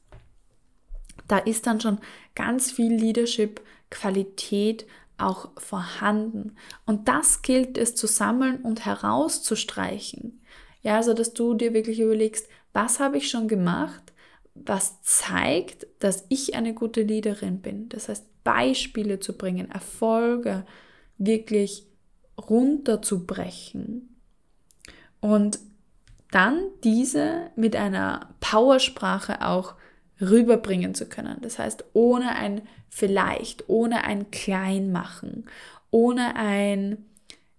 Da 1.27 1.37
ist 1.37 1.67
dann 1.67 1.79
schon 1.79 1.99
ganz 2.33 2.71
viel 2.71 2.95
Leadership-Qualität 2.95 4.87
auch 5.21 5.49
vorhanden. 5.57 6.55
Und 6.85 7.07
das 7.07 7.41
gilt 7.41 7.77
es 7.77 7.95
zu 7.95 8.07
sammeln 8.07 8.61
und 8.61 8.85
herauszustreichen. 8.85 10.41
Ja, 10.81 10.97
also 10.97 11.13
dass 11.13 11.33
du 11.33 11.53
dir 11.53 11.73
wirklich 11.73 11.99
überlegst, 11.99 12.47
was 12.73 12.99
habe 12.99 13.17
ich 13.17 13.29
schon 13.29 13.47
gemacht, 13.47 14.13
was 14.53 15.01
zeigt, 15.01 15.87
dass 15.99 16.25
ich 16.29 16.55
eine 16.55 16.73
gute 16.73 17.01
Leaderin 17.01 17.61
bin. 17.61 17.89
Das 17.89 18.09
heißt, 18.09 18.25
Beispiele 18.43 19.19
zu 19.19 19.37
bringen, 19.37 19.69
Erfolge 19.69 20.65
wirklich 21.17 21.85
runterzubrechen 22.37 24.15
und 25.19 25.59
dann 26.31 26.61
diese 26.83 27.51
mit 27.55 27.75
einer 27.75 28.29
Powersprache 28.39 29.45
auch 29.45 29.75
rüberbringen 30.21 30.95
zu 30.95 31.05
können. 31.05 31.37
Das 31.41 31.59
heißt, 31.59 31.85
ohne 31.93 32.35
ein 32.35 32.61
vielleicht, 32.89 33.69
ohne 33.69 34.03
ein 34.03 34.31
Kleinmachen, 34.31 35.45
ohne 35.91 36.35
ein 36.35 37.05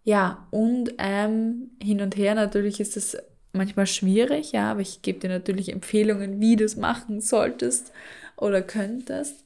ja 0.04 0.46
und 0.50 0.94
ähm, 0.98 1.70
hin 1.82 2.00
und 2.00 2.16
her. 2.16 2.34
Natürlich 2.34 2.80
ist 2.80 2.96
es 2.96 3.16
manchmal 3.52 3.86
schwierig, 3.86 4.52
ja, 4.52 4.70
aber 4.70 4.80
ich 4.80 5.02
gebe 5.02 5.20
dir 5.20 5.28
natürlich 5.28 5.72
Empfehlungen, 5.72 6.40
wie 6.40 6.56
du 6.56 6.64
es 6.64 6.76
machen 6.76 7.20
solltest 7.20 7.92
oder 8.36 8.62
könntest. 8.62 9.44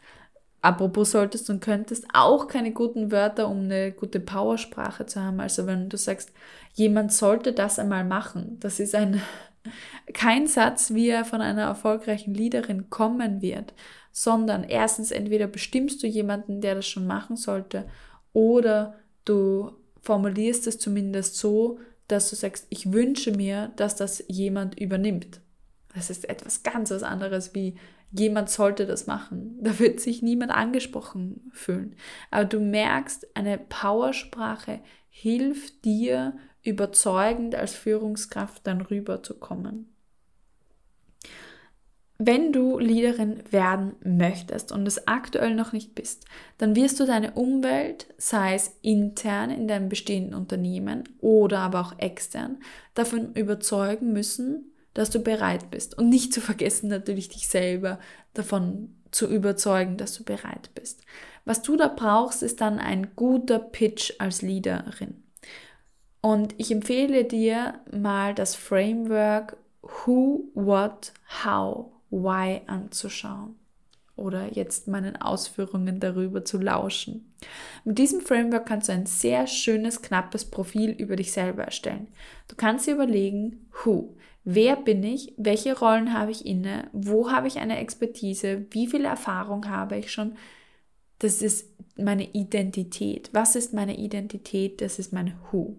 Apropos 0.60 1.10
solltest 1.10 1.50
und 1.50 1.60
könntest, 1.60 2.06
auch 2.14 2.48
keine 2.48 2.72
guten 2.72 3.12
Wörter, 3.12 3.48
um 3.48 3.64
eine 3.64 3.92
gute 3.92 4.18
Powersprache 4.18 5.04
zu 5.04 5.20
haben. 5.20 5.40
Also 5.40 5.66
wenn 5.66 5.90
du 5.90 5.98
sagst, 5.98 6.32
jemand 6.72 7.12
sollte 7.12 7.52
das 7.52 7.78
einmal 7.78 8.04
machen, 8.04 8.56
das 8.60 8.80
ist 8.80 8.94
ein 8.94 9.20
kein 10.12 10.46
Satz, 10.46 10.92
wie 10.92 11.08
er 11.08 11.24
von 11.24 11.40
einer 11.40 11.62
erfolgreichen 11.62 12.34
Leaderin 12.34 12.90
kommen 12.90 13.40
wird, 13.40 13.74
sondern 14.12 14.64
erstens 14.64 15.10
entweder 15.10 15.46
bestimmst 15.46 16.02
du 16.02 16.06
jemanden, 16.06 16.60
der 16.60 16.74
das 16.74 16.86
schon 16.86 17.06
machen 17.06 17.36
sollte, 17.36 17.86
oder 18.32 18.96
du 19.24 19.72
formulierst 20.02 20.66
es 20.66 20.78
zumindest 20.78 21.36
so, 21.36 21.78
dass 22.08 22.28
du 22.28 22.36
sagst, 22.36 22.66
ich 22.68 22.92
wünsche 22.92 23.32
mir, 23.32 23.72
dass 23.76 23.96
das 23.96 24.22
jemand 24.28 24.78
übernimmt. 24.78 25.40
Das 25.94 26.10
ist 26.10 26.28
etwas 26.28 26.62
ganz 26.62 26.90
was 26.90 27.02
anderes 27.02 27.54
wie 27.54 27.76
jemand 28.10 28.50
sollte 28.50 28.86
das 28.86 29.06
machen. 29.06 29.58
Da 29.60 29.78
wird 29.78 30.00
sich 30.00 30.22
niemand 30.22 30.52
angesprochen 30.52 31.50
fühlen. 31.52 31.96
Aber 32.30 32.44
du 32.44 32.60
merkst, 32.60 33.36
eine 33.36 33.58
Powersprache 33.58 34.80
hilft 35.08 35.84
dir, 35.84 36.34
überzeugend 36.62 37.54
als 37.54 37.74
Führungskraft 37.74 38.66
dann 38.66 38.80
rüberzukommen. 38.80 39.93
Wenn 42.18 42.52
du 42.52 42.78
Leaderin 42.78 43.42
werden 43.50 43.96
möchtest 44.04 44.70
und 44.70 44.86
es 44.86 45.08
aktuell 45.08 45.54
noch 45.54 45.72
nicht 45.72 45.96
bist, 45.96 46.24
dann 46.58 46.76
wirst 46.76 47.00
du 47.00 47.06
deine 47.06 47.32
Umwelt, 47.32 48.06
sei 48.18 48.54
es 48.54 48.76
intern 48.82 49.50
in 49.50 49.66
deinem 49.66 49.88
bestehenden 49.88 50.34
Unternehmen 50.34 51.04
oder 51.20 51.58
aber 51.58 51.80
auch 51.80 51.98
extern, 51.98 52.58
davon 52.94 53.34
überzeugen 53.34 54.12
müssen, 54.12 54.72
dass 54.94 55.10
du 55.10 55.18
bereit 55.18 55.72
bist. 55.72 55.98
Und 55.98 56.08
nicht 56.08 56.32
zu 56.32 56.40
vergessen 56.40 56.88
natürlich 56.88 57.30
dich 57.30 57.48
selber 57.48 57.98
davon 58.32 58.94
zu 59.10 59.28
überzeugen, 59.28 59.96
dass 59.96 60.14
du 60.14 60.22
bereit 60.22 60.70
bist. 60.76 61.02
Was 61.44 61.62
du 61.62 61.76
da 61.76 61.88
brauchst, 61.88 62.44
ist 62.44 62.60
dann 62.60 62.78
ein 62.78 63.16
guter 63.16 63.58
Pitch 63.58 64.12
als 64.18 64.40
Leaderin. 64.40 65.24
Und 66.20 66.54
ich 66.58 66.70
empfehle 66.70 67.24
dir 67.24 67.80
mal 67.92 68.34
das 68.34 68.54
Framework 68.54 69.56
Who, 69.82 70.44
What, 70.54 71.12
How, 71.44 71.93
Why 72.10 72.60
anzuschauen 72.66 73.56
oder 74.16 74.52
jetzt 74.52 74.86
meinen 74.86 75.16
Ausführungen 75.16 75.98
darüber 75.98 76.44
zu 76.44 76.58
lauschen. 76.58 77.34
Mit 77.84 77.98
diesem 77.98 78.20
Framework 78.20 78.66
kannst 78.66 78.88
du 78.88 78.92
ein 78.92 79.06
sehr 79.06 79.46
schönes, 79.46 80.02
knappes 80.02 80.44
Profil 80.44 80.90
über 80.90 81.16
dich 81.16 81.32
selber 81.32 81.64
erstellen. 81.64 82.08
Du 82.48 82.54
kannst 82.54 82.86
dir 82.86 82.94
überlegen, 82.94 83.66
who, 83.84 84.16
wer 84.44 84.76
bin 84.76 85.02
ich, 85.02 85.34
welche 85.36 85.76
Rollen 85.76 86.12
habe 86.12 86.30
ich 86.30 86.46
inne, 86.46 86.88
wo 86.92 87.30
habe 87.32 87.48
ich 87.48 87.58
eine 87.58 87.78
Expertise, 87.78 88.66
wie 88.70 88.86
viel 88.86 89.04
Erfahrung 89.04 89.68
habe 89.68 89.96
ich 89.96 90.12
schon. 90.12 90.36
Das 91.18 91.42
ist 91.42 91.68
meine 91.96 92.32
Identität. 92.34 93.30
Was 93.32 93.56
ist 93.56 93.72
meine 93.72 93.96
Identität? 93.96 94.80
Das 94.80 94.98
ist 94.98 95.12
mein 95.12 95.34
Who. 95.50 95.76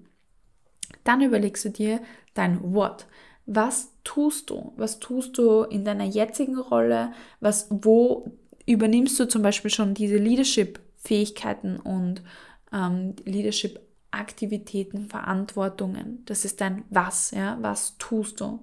Dann 1.03 1.21
überlegst 1.21 1.63
du 1.65 1.69
dir 1.69 2.01
dein 2.33 2.73
What. 2.73 3.05
Was 3.45 3.91
tust 4.03 4.49
du? 4.49 4.73
Was 4.75 4.99
tust 4.99 5.37
du 5.37 5.63
in 5.63 5.85
deiner 5.85 6.05
jetzigen 6.05 6.57
Rolle? 6.57 7.13
Was, 7.39 7.67
wo 7.69 8.31
übernimmst 8.65 9.19
du 9.19 9.27
zum 9.27 9.41
Beispiel 9.41 9.71
schon 9.71 9.93
diese 9.93 10.17
Leadership-Fähigkeiten 10.17 11.79
und 11.79 12.21
ähm, 12.73 13.15
Leadership-Aktivitäten, 13.23 15.07
Verantwortungen? 15.07 16.23
Das 16.25 16.45
ist 16.45 16.61
dein 16.61 16.83
Was, 16.89 17.31
ja? 17.31 17.57
Was 17.61 17.97
tust 17.97 18.41
du? 18.41 18.59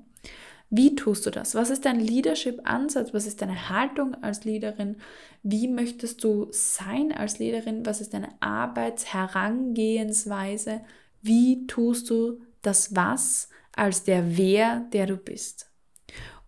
Wie 0.75 0.97
tust 0.97 1.27
du 1.27 1.31
das? 1.31 1.55
Was 1.55 1.69
ist 1.69 1.85
dein 1.85 2.01
Leadership-Ansatz? 2.01 3.13
Was 3.13 3.27
ist 3.27 3.43
deine 3.43 3.69
Haltung 3.69 4.15
als 4.23 4.45
Leaderin? 4.45 4.97
Wie 5.43 5.69
möchtest 5.69 6.25
du 6.25 6.49
sein 6.51 7.13
als 7.13 7.39
Leaderin? 7.39 7.85
Was 7.85 8.01
ist 8.01 8.15
deine 8.15 8.31
Arbeitsherangehensweise? 8.41 10.81
Wie 11.21 11.67
tust 11.67 12.09
du 12.09 12.41
das 12.63 12.97
Was 12.97 13.51
als 13.75 14.05
der 14.05 14.37
Wer, 14.37 14.87
der 14.93 15.07
du 15.07 15.17
bist? 15.17 15.71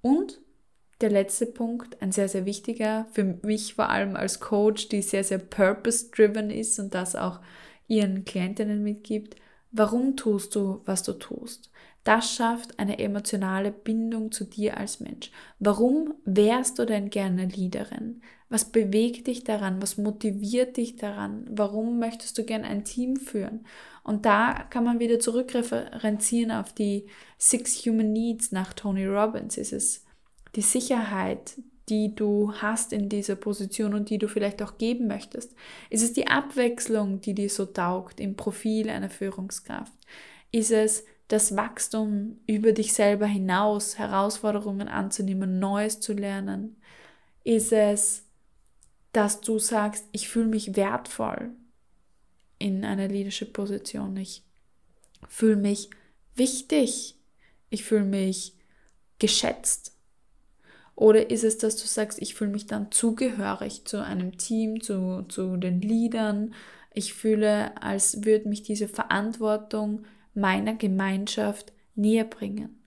Und 0.01 0.41
der 1.01 1.11
letzte 1.11 1.47
Punkt, 1.47 2.01
ein 2.01 2.13
sehr, 2.13 2.29
sehr 2.29 2.47
wichtiger, 2.47 3.07
für 3.13 3.25
mich 3.25 3.75
vor 3.75 3.91
allem 3.91 4.17
als 4.17 4.41
Coach, 4.41 4.89
die 4.89 5.03
sehr, 5.03 5.25
sehr 5.25 5.39
purpose-driven 5.39 6.51
ist 6.51 6.79
und 6.79 6.95
das 6.95 7.17
auch 7.17 7.41
ihren 7.89 8.25
Klientinnen 8.25 8.83
mitgibt. 8.83 9.37
Warum 9.71 10.17
tust 10.17 10.55
du, 10.55 10.83
was 10.85 11.03
du 11.03 11.13
tust? 11.15 11.71
Das 12.05 12.35
schafft 12.35 12.79
eine 12.79 12.99
emotionale 12.99 13.73
Bindung 13.73 14.31
zu 14.31 14.45
dir 14.45 14.77
als 14.77 15.01
Mensch. 15.01 15.31
Warum 15.59 16.15
wärst 16.25 16.79
du 16.79 16.85
denn 16.85 17.11
gerne 17.11 17.47
Leaderin? 17.47 18.23
Was 18.55 18.67
bewegt 18.67 19.27
dich 19.27 19.43
daran? 19.43 19.83
Was 19.83 19.99
motiviert 19.99 20.77
dich 20.77 20.95
daran? 20.95 21.45
Warum 21.51 21.99
möchtest 21.99 22.39
du 22.39 22.45
gerne 22.45 22.69
ein 22.69 22.85
Team 22.85 23.17
führen? 23.17 23.67
Und 24.05 24.27
da 24.27 24.53
kann 24.71 24.85
man 24.85 25.01
wieder 25.01 25.19
zurückreferenzieren 25.19 26.53
auf 26.53 26.73
die 26.73 27.09
Six 27.37 27.85
Human 27.85 28.13
Needs 28.13 28.53
nach 28.53 28.73
Tony 28.73 29.07
Robbins. 29.07 29.59
Ist 29.59 29.73
es 29.73 30.05
die 30.55 30.63
Sicherheit, 30.63 31.57
die 31.89 32.15
du 32.15 32.53
hast 32.53 32.93
in 32.93 33.09
dieser 33.09 33.35
Position 33.35 33.93
und 33.93 34.09
die 34.09 34.19
du 34.19 34.29
vielleicht 34.29 34.63
auch 34.63 34.79
geben 34.79 35.09
möchtest? 35.09 35.53
Ist 35.91 36.05
es 36.05 36.13
die 36.13 36.29
Abwechslung, 36.29 37.21
die 37.21 37.35
dir 37.35 37.51
so 37.51 37.67
taugt 37.67 38.21
im 38.21 38.37
Profil 38.37 38.89
einer 38.89 39.11
Führungskraft? 39.11 39.95
Ist 40.53 40.71
es 40.71 41.05
das 41.27 41.57
Wachstum 41.57 42.39
über 42.47 42.71
dich 42.71 42.93
selber 42.93 43.27
hinaus, 43.27 43.99
Herausforderungen 43.99 44.87
anzunehmen, 44.87 45.59
Neues 45.59 45.99
zu 45.99 46.13
lernen? 46.13 46.77
Ist 47.43 47.73
es, 47.73 48.25
dass 49.15 49.41
du 49.41 49.59
sagst, 49.59 50.07
ich 50.13 50.29
fühle 50.29 50.49
mich 50.49 50.77
wertvoll 50.77 51.53
in 52.59 52.85
einer 52.85 53.09
Leadership-Position? 53.09 54.17
Ich 54.17 54.43
fühle 55.29 55.57
mich 55.57 55.89
wichtig. 56.35 57.17
Ich 57.71 57.85
fühle 57.85 58.05
mich 58.05 58.55
geschätzt. 59.19 59.97
Oder 60.97 61.31
ist 61.31 61.45
es, 61.45 61.59
dass 61.59 61.77
du 61.77 61.87
sagst, 61.87 62.21
ich 62.21 62.35
fühle 62.35 62.51
mich 62.51 62.67
dann 62.67 62.91
zugehörig 62.91 63.85
zu 63.85 64.03
einem 64.05 64.37
Team, 64.37 64.81
zu, 64.81 65.25
zu 65.29 65.57
den 65.57 65.81
Leadern? 65.81 66.55
Ich 66.93 67.15
fühle, 67.15 67.81
als 67.83 68.25
würde 68.25 68.49
mich 68.49 68.63
diese 68.63 68.89
Verantwortung 68.89 70.05
meiner 70.35 70.75
Gemeinschaft 70.75 71.73
näher 71.95 72.25
bringen. 72.25 72.84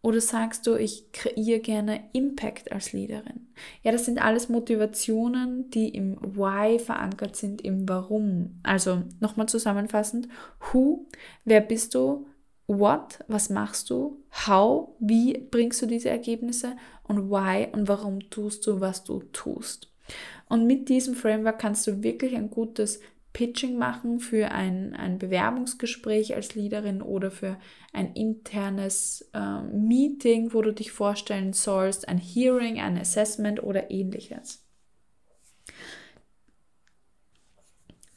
Oder 0.00 0.20
sagst 0.20 0.66
du, 0.66 0.76
ich 0.76 1.10
kreiere 1.12 1.58
gerne 1.58 2.08
Impact 2.12 2.70
als 2.70 2.92
Leaderin? 2.92 3.48
Ja, 3.82 3.90
das 3.90 4.04
sind 4.04 4.22
alles 4.22 4.48
Motivationen, 4.48 5.70
die 5.70 5.88
im 5.88 6.18
Why 6.20 6.78
verankert 6.78 7.34
sind, 7.34 7.62
im 7.62 7.88
Warum. 7.88 8.60
Also 8.62 9.02
nochmal 9.18 9.48
zusammenfassend, 9.48 10.28
Who, 10.72 11.06
wer 11.44 11.60
bist 11.60 11.94
du? 11.94 12.26
What, 12.68 13.24
was 13.28 13.50
machst 13.50 13.90
du? 13.90 14.22
How, 14.46 14.90
wie 15.00 15.38
bringst 15.50 15.82
du 15.82 15.86
diese 15.86 16.10
Ergebnisse? 16.10 16.76
Und 17.02 17.30
Why 17.30 17.68
und 17.72 17.88
warum 17.88 18.30
tust 18.30 18.66
du, 18.66 18.80
was 18.80 19.02
du 19.02 19.20
tust? 19.32 19.90
Und 20.48 20.66
mit 20.66 20.88
diesem 20.88 21.14
Framework 21.14 21.58
kannst 21.58 21.86
du 21.86 22.02
wirklich 22.02 22.36
ein 22.36 22.50
gutes 22.50 23.00
Pitching 23.32 23.76
machen 23.78 24.20
für 24.20 24.50
ein, 24.50 24.94
ein 24.94 25.18
Bewerbungsgespräch 25.18 26.34
als 26.34 26.54
Leaderin 26.54 27.02
oder 27.02 27.30
für 27.30 27.58
ein 27.92 28.12
internes 28.14 29.30
äh, 29.32 29.62
Meeting, 29.62 30.52
wo 30.52 30.62
du 30.62 30.72
dich 30.72 30.92
vorstellen 30.92 31.52
sollst, 31.52 32.08
ein 32.08 32.18
Hearing, 32.18 32.80
ein 32.80 32.98
Assessment 32.98 33.62
oder 33.62 33.90
ähnliches. 33.90 34.64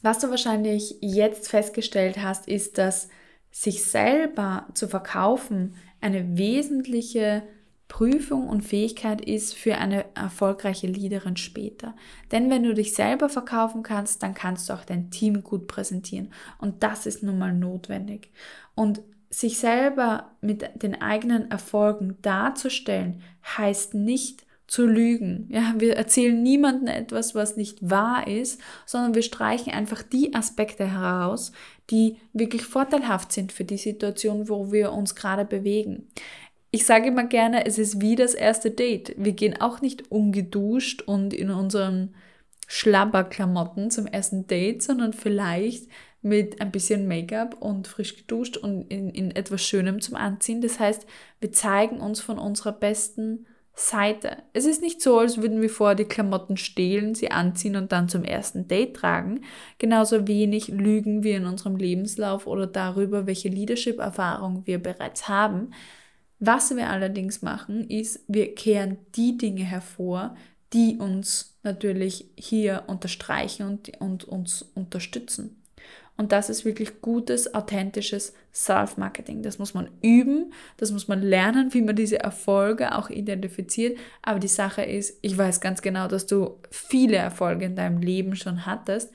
Was 0.00 0.18
du 0.18 0.30
wahrscheinlich 0.30 0.96
jetzt 1.00 1.48
festgestellt 1.48 2.18
hast, 2.18 2.48
ist, 2.48 2.78
dass 2.78 3.08
sich 3.52 3.84
selber 3.84 4.66
zu 4.74 4.88
verkaufen 4.88 5.76
eine 6.00 6.36
wesentliche 6.36 7.44
Prüfung 7.92 8.48
und 8.48 8.62
Fähigkeit 8.62 9.20
ist 9.20 9.54
für 9.54 9.76
eine 9.76 10.06
erfolgreiche 10.14 10.86
Leaderin 10.86 11.36
später. 11.36 11.94
Denn 12.30 12.48
wenn 12.48 12.62
du 12.62 12.72
dich 12.72 12.94
selber 12.94 13.28
verkaufen 13.28 13.82
kannst, 13.82 14.22
dann 14.22 14.32
kannst 14.32 14.70
du 14.70 14.72
auch 14.72 14.86
dein 14.86 15.10
Team 15.10 15.42
gut 15.42 15.66
präsentieren. 15.66 16.32
Und 16.56 16.82
das 16.82 17.04
ist 17.04 17.22
nun 17.22 17.38
mal 17.38 17.52
notwendig. 17.52 18.30
Und 18.74 19.02
sich 19.28 19.58
selber 19.58 20.30
mit 20.40 20.82
den 20.82 21.02
eigenen 21.02 21.50
Erfolgen 21.50 22.16
darzustellen, 22.22 23.20
heißt 23.58 23.92
nicht 23.92 24.46
zu 24.66 24.86
lügen. 24.86 25.48
Ja, 25.50 25.74
wir 25.76 25.94
erzählen 25.94 26.42
niemandem 26.42 26.88
etwas, 26.88 27.34
was 27.34 27.58
nicht 27.58 27.90
wahr 27.90 28.26
ist, 28.26 28.58
sondern 28.86 29.14
wir 29.14 29.22
streichen 29.22 29.70
einfach 29.70 30.02
die 30.02 30.34
Aspekte 30.34 30.86
heraus, 30.86 31.52
die 31.90 32.16
wirklich 32.32 32.62
vorteilhaft 32.62 33.32
sind 33.32 33.52
für 33.52 33.64
die 33.64 33.76
Situation, 33.76 34.48
wo 34.48 34.72
wir 34.72 34.92
uns 34.92 35.14
gerade 35.14 35.44
bewegen. 35.44 36.08
Ich 36.74 36.86
sage 36.86 37.08
immer 37.08 37.24
gerne, 37.24 37.66
es 37.66 37.76
ist 37.78 38.00
wie 38.00 38.16
das 38.16 38.32
erste 38.32 38.70
Date. 38.70 39.14
Wir 39.18 39.32
gehen 39.32 39.60
auch 39.60 39.82
nicht 39.82 40.10
ungeduscht 40.10 41.02
und 41.02 41.34
in 41.34 41.50
unseren 41.50 42.14
Schlabberklamotten 42.66 43.90
zum 43.90 44.06
ersten 44.06 44.46
Date, 44.46 44.82
sondern 44.82 45.12
vielleicht 45.12 45.86
mit 46.22 46.62
ein 46.62 46.72
bisschen 46.72 47.06
Make-up 47.06 47.60
und 47.60 47.88
frisch 47.88 48.16
geduscht 48.16 48.56
und 48.56 48.90
in, 48.90 49.10
in 49.10 49.32
etwas 49.32 49.62
Schönem 49.62 50.00
zum 50.00 50.16
Anziehen. 50.16 50.62
Das 50.62 50.80
heißt, 50.80 51.06
wir 51.40 51.52
zeigen 51.52 52.00
uns 52.00 52.22
von 52.22 52.38
unserer 52.38 52.72
besten 52.72 53.46
Seite. 53.74 54.38
Es 54.54 54.64
ist 54.64 54.80
nicht 54.80 55.02
so, 55.02 55.18
als 55.18 55.42
würden 55.42 55.60
wir 55.60 55.68
vorher 55.68 55.94
die 55.94 56.04
Klamotten 56.04 56.56
stehlen, 56.56 57.14
sie 57.14 57.30
anziehen 57.30 57.76
und 57.76 57.92
dann 57.92 58.08
zum 58.08 58.24
ersten 58.24 58.66
Date 58.66 58.96
tragen. 58.96 59.42
Genauso 59.76 60.26
wenig 60.26 60.68
lügen 60.68 61.22
wir 61.22 61.36
in 61.36 61.44
unserem 61.44 61.76
Lebenslauf 61.76 62.46
oder 62.46 62.66
darüber, 62.66 63.26
welche 63.26 63.50
Leadership-Erfahrung 63.50 64.62
wir 64.64 64.82
bereits 64.82 65.28
haben, 65.28 65.72
was 66.44 66.74
wir 66.74 66.90
allerdings 66.90 67.40
machen, 67.40 67.88
ist, 67.88 68.24
wir 68.26 68.52
kehren 68.56 68.98
die 69.14 69.38
Dinge 69.38 69.62
hervor, 69.62 70.34
die 70.72 70.96
uns 70.98 71.56
natürlich 71.62 72.26
hier 72.36 72.82
unterstreichen 72.88 73.64
und, 73.64 74.00
und 74.00 74.24
uns 74.24 74.62
unterstützen. 74.74 75.62
Und 76.16 76.32
das 76.32 76.50
ist 76.50 76.64
wirklich 76.64 77.00
gutes, 77.00 77.54
authentisches 77.54 78.34
Self-Marketing. 78.52 79.42
Das 79.42 79.60
muss 79.60 79.72
man 79.72 79.88
üben, 80.02 80.52
das 80.78 80.90
muss 80.90 81.06
man 81.06 81.22
lernen, 81.22 81.72
wie 81.74 81.80
man 81.80 81.94
diese 81.94 82.18
Erfolge 82.18 82.96
auch 82.96 83.08
identifiziert. 83.08 83.96
Aber 84.22 84.40
die 84.40 84.48
Sache 84.48 84.82
ist, 84.82 85.18
ich 85.22 85.38
weiß 85.38 85.60
ganz 85.60 85.80
genau, 85.80 86.08
dass 86.08 86.26
du 86.26 86.58
viele 86.72 87.18
Erfolge 87.18 87.66
in 87.66 87.76
deinem 87.76 87.98
Leben 87.98 88.34
schon 88.34 88.66
hattest, 88.66 89.12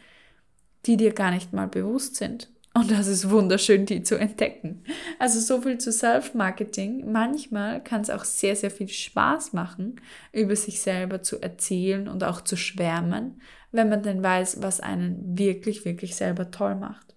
die 0.86 0.96
dir 0.96 1.12
gar 1.12 1.32
nicht 1.32 1.52
mal 1.52 1.68
bewusst 1.68 2.16
sind. 2.16 2.50
Und 2.78 2.92
das 2.92 3.08
ist 3.08 3.32
wunderschön, 3.32 3.88
die 3.88 4.04
zu 4.04 4.18
entdecken. 4.18 4.84
Also 5.18 5.40
so 5.40 5.64
viel 5.64 5.80
zu 5.80 5.92
Self-Marketing. 5.92 7.12
Manchmal 7.12 7.84
kann 7.84 8.02
es 8.02 8.12
auch 8.12 8.24
sehr, 8.24 8.56
sehr 8.56 8.70
viel 8.70 8.88
Spaß 8.88 9.54
machen, 9.54 10.00
über 10.32 10.56
sich 10.56 10.80
selber 10.80 11.24
zu 11.24 11.42
erzählen 11.42 12.08
und 12.08 12.24
auch 12.24 12.42
zu 12.42 12.56
schwärmen, 12.56 13.42
wenn 13.72 13.90
man 13.90 14.04
denn 14.04 14.22
weiß, 14.22 14.62
was 14.62 14.80
einen 14.80 15.40
wirklich, 15.40 15.86
wirklich 15.86 16.16
selber 16.16 16.52
toll 16.52 16.76
macht. 16.76 17.16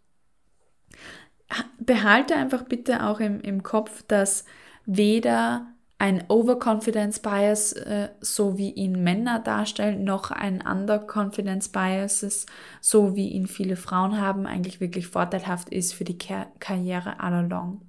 Behalte 1.79 2.37
einfach 2.37 2.63
bitte 2.63 3.05
auch 3.07 3.21
im, 3.21 3.43
im 3.43 3.63
Kopf, 3.63 4.03
dass 4.09 4.47
weder 4.87 5.67
ein 6.01 6.25
Overconfidence 6.29 7.19
Bias, 7.19 7.73
äh, 7.75 8.09
so 8.23 8.57
wie 8.57 8.71
ihn 8.71 9.05
Männer 9.05 9.39
darstellen, 9.39 10.03
noch 10.03 10.31
ein 10.31 10.63
Underconfidence 10.67 11.69
Bias, 11.69 12.47
so 12.81 13.17
wie 13.17 13.29
ihn 13.29 13.47
viele 13.47 13.77
Frauen 13.77 14.19
haben, 14.19 14.47
eigentlich 14.47 14.81
wirklich 14.81 15.09
vorteilhaft 15.09 15.69
ist 15.69 15.93
für 15.93 16.05
die 16.05 16.17
Kar 16.17 16.47
Karriere 16.59 17.21
all 17.21 17.35
along. 17.35 17.83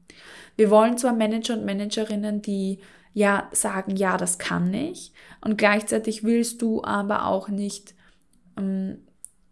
Wir 0.57 0.69
wollen 0.69 0.97
zwar 0.97 1.13
Manager 1.13 1.53
und 1.53 1.63
Managerinnen, 1.63 2.41
die 2.41 2.79
ja 3.13 3.47
sagen, 3.53 3.95
ja, 3.95 4.17
das 4.17 4.37
kann 4.37 4.73
ich, 4.73 5.13
und 5.39 5.57
gleichzeitig 5.57 6.25
willst 6.25 6.61
du 6.61 6.83
aber 6.83 7.27
auch 7.27 7.47
nicht 7.47 7.95
ähm, 8.57 8.97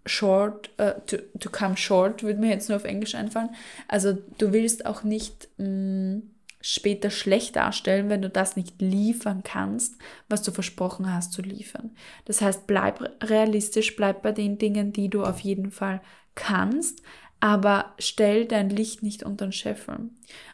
short, 0.05 0.69
äh, 0.75 0.95
to, 1.07 1.15
to 1.39 1.49
come 1.49 1.77
short, 1.77 2.23
würde 2.23 2.41
mir 2.41 2.49
jetzt 2.49 2.67
nur 2.67 2.75
auf 2.75 2.83
Englisch 2.83 3.15
einfallen. 3.15 3.51
Also 3.87 4.17
du 4.37 4.51
willst 4.51 4.85
auch 4.85 5.03
nicht 5.03 5.47
ähm, 5.57 6.31
später 6.61 7.09
schlecht 7.09 7.55
darstellen, 7.55 8.09
wenn 8.09 8.21
du 8.21 8.29
das 8.29 8.55
nicht 8.55 8.81
liefern 8.81 9.43
kannst, 9.43 9.95
was 10.27 10.43
du 10.43 10.51
versprochen 10.51 11.13
hast 11.13 11.31
zu 11.31 11.41
liefern. 11.41 11.91
Das 12.25 12.41
heißt, 12.41 12.67
bleib 12.67 13.01
realistisch, 13.23 13.95
bleib 13.95 14.21
bei 14.21 14.31
den 14.31 14.57
Dingen, 14.57 14.91
die 14.91 15.09
du 15.09 15.23
auf 15.23 15.39
jeden 15.39 15.71
Fall 15.71 16.01
kannst, 16.35 17.01
aber 17.39 17.93
stell 17.97 18.45
dein 18.45 18.69
Licht 18.69 19.03
nicht 19.03 19.23
unter 19.23 19.47
den 19.47 19.53
Scheffel. 19.53 20.09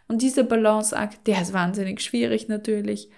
Und 0.07 0.21
dieser 0.21 0.43
Balanceakt, 0.43 1.25
der 1.25 1.41
ist 1.41 1.53
wahnsinnig 1.53 2.01
schwierig 2.01 2.47
natürlich. 2.47 3.09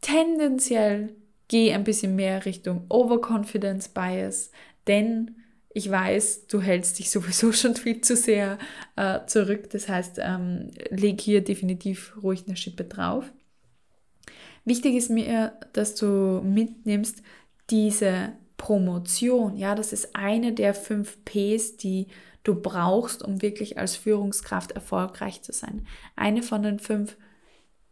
Tendenziell 0.00 1.14
geh 1.46 1.72
ein 1.72 1.84
bisschen 1.84 2.16
mehr 2.16 2.44
Richtung 2.44 2.86
Overconfidence 2.88 3.88
Bias, 3.88 4.50
denn 4.88 5.36
ich 5.76 5.90
weiß, 5.90 6.46
du 6.46 6.62
hältst 6.62 6.98
dich 6.98 7.10
sowieso 7.10 7.52
schon 7.52 7.74
viel 7.74 8.00
zu 8.00 8.16
sehr 8.16 8.58
äh, 8.96 9.20
zurück. 9.26 9.68
Das 9.70 9.88
heißt, 9.88 10.18
ähm, 10.22 10.70
leg 10.88 11.20
hier 11.20 11.42
definitiv 11.42 12.14
ruhig 12.22 12.44
eine 12.46 12.56
Schippe 12.56 12.84
drauf. 12.84 13.30
Wichtig 14.64 14.94
ist 14.94 15.10
mir, 15.10 15.52
dass 15.74 15.94
du 15.96 16.40
mitnimmst 16.42 17.22
diese 17.68 18.32
Promotion. 18.56 19.56
Ja, 19.56 19.74
das 19.74 19.92
ist 19.92 20.14
eine 20.14 20.52
der 20.52 20.74
fünf 20.74 21.18
Ps, 21.24 21.76
die 21.76 22.06
du 22.44 22.54
brauchst, 22.54 23.22
um 23.22 23.42
wirklich 23.42 23.76
als 23.76 23.96
Führungskraft 23.96 24.72
erfolgreich 24.72 25.42
zu 25.42 25.52
sein. 25.52 25.86
Eine 26.14 26.42
von 26.42 26.62
den 26.62 26.78
fünf 26.78 27.16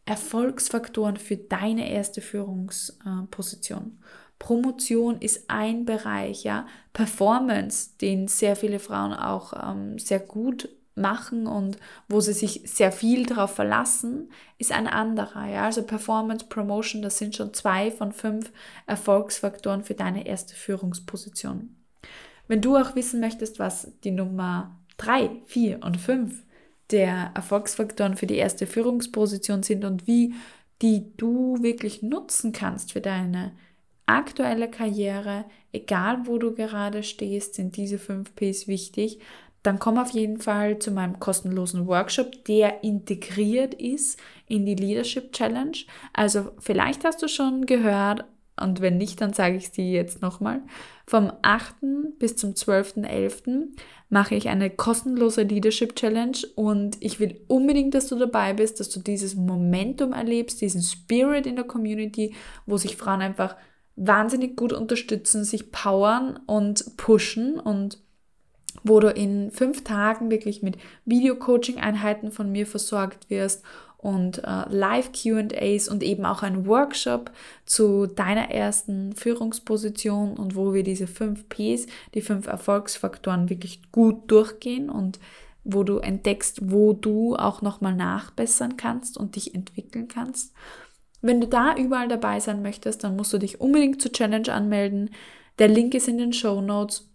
Erfolgsfaktoren 0.04 1.16
für 1.16 1.36
deine 1.36 1.90
erste 1.90 2.20
Führungsposition. 2.20 3.98
Promotion 4.42 5.20
ist 5.20 5.44
ein 5.46 5.84
Bereich, 5.84 6.42
ja. 6.42 6.66
Performance, 6.92 7.90
den 8.00 8.26
sehr 8.26 8.56
viele 8.56 8.80
Frauen 8.80 9.12
auch 9.12 9.52
ähm, 9.52 10.00
sehr 10.00 10.18
gut 10.18 10.68
machen 10.96 11.46
und 11.46 11.78
wo 12.08 12.20
sie 12.20 12.32
sich 12.32 12.62
sehr 12.64 12.90
viel 12.90 13.24
darauf 13.24 13.54
verlassen, 13.54 14.32
ist 14.58 14.72
ein 14.72 14.88
anderer. 14.88 15.46
Ja? 15.46 15.66
Also 15.66 15.84
Performance, 15.84 16.46
Promotion, 16.48 17.02
das 17.02 17.18
sind 17.18 17.36
schon 17.36 17.54
zwei 17.54 17.92
von 17.92 18.10
fünf 18.10 18.50
Erfolgsfaktoren 18.88 19.84
für 19.84 19.94
deine 19.94 20.26
erste 20.26 20.56
Führungsposition. 20.56 21.76
Wenn 22.48 22.60
du 22.60 22.76
auch 22.76 22.96
wissen 22.96 23.20
möchtest, 23.20 23.60
was 23.60 23.92
die 24.02 24.10
Nummer 24.10 24.76
drei, 24.96 25.30
vier 25.46 25.78
und 25.84 25.98
fünf 25.98 26.42
der 26.90 27.30
Erfolgsfaktoren 27.36 28.16
für 28.16 28.26
die 28.26 28.38
erste 28.38 28.66
Führungsposition 28.66 29.62
sind 29.62 29.84
und 29.84 30.08
wie 30.08 30.34
die 30.82 31.16
du 31.16 31.62
wirklich 31.62 32.02
nutzen 32.02 32.50
kannst 32.50 32.92
für 32.92 33.00
deine 33.00 33.52
aktuelle 34.16 34.70
Karriere, 34.70 35.44
egal 35.72 36.26
wo 36.26 36.38
du 36.38 36.54
gerade 36.54 37.02
stehst, 37.02 37.54
sind 37.54 37.76
diese 37.76 37.98
5 37.98 38.34
Ps 38.34 38.68
wichtig. 38.68 39.18
Dann 39.62 39.78
komm 39.78 39.98
auf 39.98 40.10
jeden 40.10 40.38
Fall 40.38 40.78
zu 40.78 40.90
meinem 40.90 41.20
kostenlosen 41.20 41.86
Workshop, 41.86 42.44
der 42.46 42.82
integriert 42.82 43.74
ist 43.74 44.18
in 44.48 44.66
die 44.66 44.74
Leadership 44.74 45.32
Challenge. 45.32 45.78
Also 46.12 46.50
vielleicht 46.58 47.04
hast 47.04 47.22
du 47.22 47.28
schon 47.28 47.66
gehört, 47.66 48.24
und 48.60 48.80
wenn 48.80 48.98
nicht, 48.98 49.20
dann 49.20 49.32
sage 49.32 49.56
ich 49.56 49.64
es 49.64 49.72
dir 49.72 49.90
jetzt 49.90 50.20
nochmal. 50.20 50.60
Vom 51.06 51.32
8. 51.42 52.18
bis 52.18 52.36
zum 52.36 52.52
12.11. 52.52 53.68
mache 54.10 54.34
ich 54.34 54.48
eine 54.48 54.68
kostenlose 54.68 55.42
Leadership 55.42 55.96
Challenge 55.96 56.36
und 56.54 56.96
ich 57.00 57.18
will 57.18 57.40
unbedingt, 57.48 57.94
dass 57.94 58.08
du 58.08 58.16
dabei 58.16 58.52
bist, 58.52 58.78
dass 58.78 58.90
du 58.90 59.00
dieses 59.00 59.34
Momentum 59.34 60.12
erlebst, 60.12 60.60
diesen 60.60 60.82
Spirit 60.82 61.46
in 61.46 61.56
der 61.56 61.64
Community, 61.64 62.34
wo 62.66 62.76
sich 62.76 62.96
Frauen 62.96 63.22
einfach 63.22 63.56
wahnsinnig 63.96 64.56
gut 64.56 64.72
unterstützen, 64.72 65.44
sich 65.44 65.70
powern 65.70 66.38
und 66.46 66.96
pushen 66.96 67.58
und 67.58 67.98
wo 68.84 69.00
du 69.00 69.08
in 69.08 69.50
fünf 69.50 69.84
Tagen 69.84 70.30
wirklich 70.30 70.62
mit 70.62 70.76
Video-Coaching-Einheiten 71.04 72.32
von 72.32 72.50
mir 72.50 72.66
versorgt 72.66 73.28
wirst 73.30 73.62
und 74.02 74.38
äh, 74.38 74.64
Live-QAs 74.68 75.88
und 75.88 76.02
eben 76.02 76.24
auch 76.24 76.42
ein 76.42 76.66
Workshop 76.66 77.30
zu 77.64 78.06
deiner 78.06 78.50
ersten 78.50 79.14
Führungsposition 79.14 80.36
und 80.36 80.56
wo 80.56 80.74
wir 80.74 80.82
diese 80.82 81.06
fünf 81.06 81.48
Ps, 81.48 81.86
die 82.14 82.22
fünf 82.22 82.48
Erfolgsfaktoren 82.48 83.48
wirklich 83.48 83.92
gut 83.92 84.28
durchgehen 84.30 84.90
und 84.90 85.20
wo 85.64 85.84
du 85.84 85.98
entdeckst, 85.98 86.72
wo 86.72 86.92
du 86.92 87.36
auch 87.36 87.62
nochmal 87.62 87.94
nachbessern 87.94 88.76
kannst 88.76 89.16
und 89.16 89.36
dich 89.36 89.54
entwickeln 89.54 90.08
kannst. 90.08 90.52
Wenn 91.22 91.40
du 91.40 91.46
da 91.46 91.76
überall 91.76 92.08
dabei 92.08 92.40
sein 92.40 92.62
möchtest, 92.62 93.04
dann 93.04 93.16
musst 93.16 93.32
du 93.32 93.38
dich 93.38 93.60
unbedingt 93.60 94.02
zur 94.02 94.12
Challenge 94.12 94.52
anmelden. 94.52 95.10
Der 95.58 95.68
Link 95.68 95.94
ist 95.94 96.08
in 96.08 96.18
den 96.18 96.32
Show 96.32 96.60
Notes. 96.60 97.08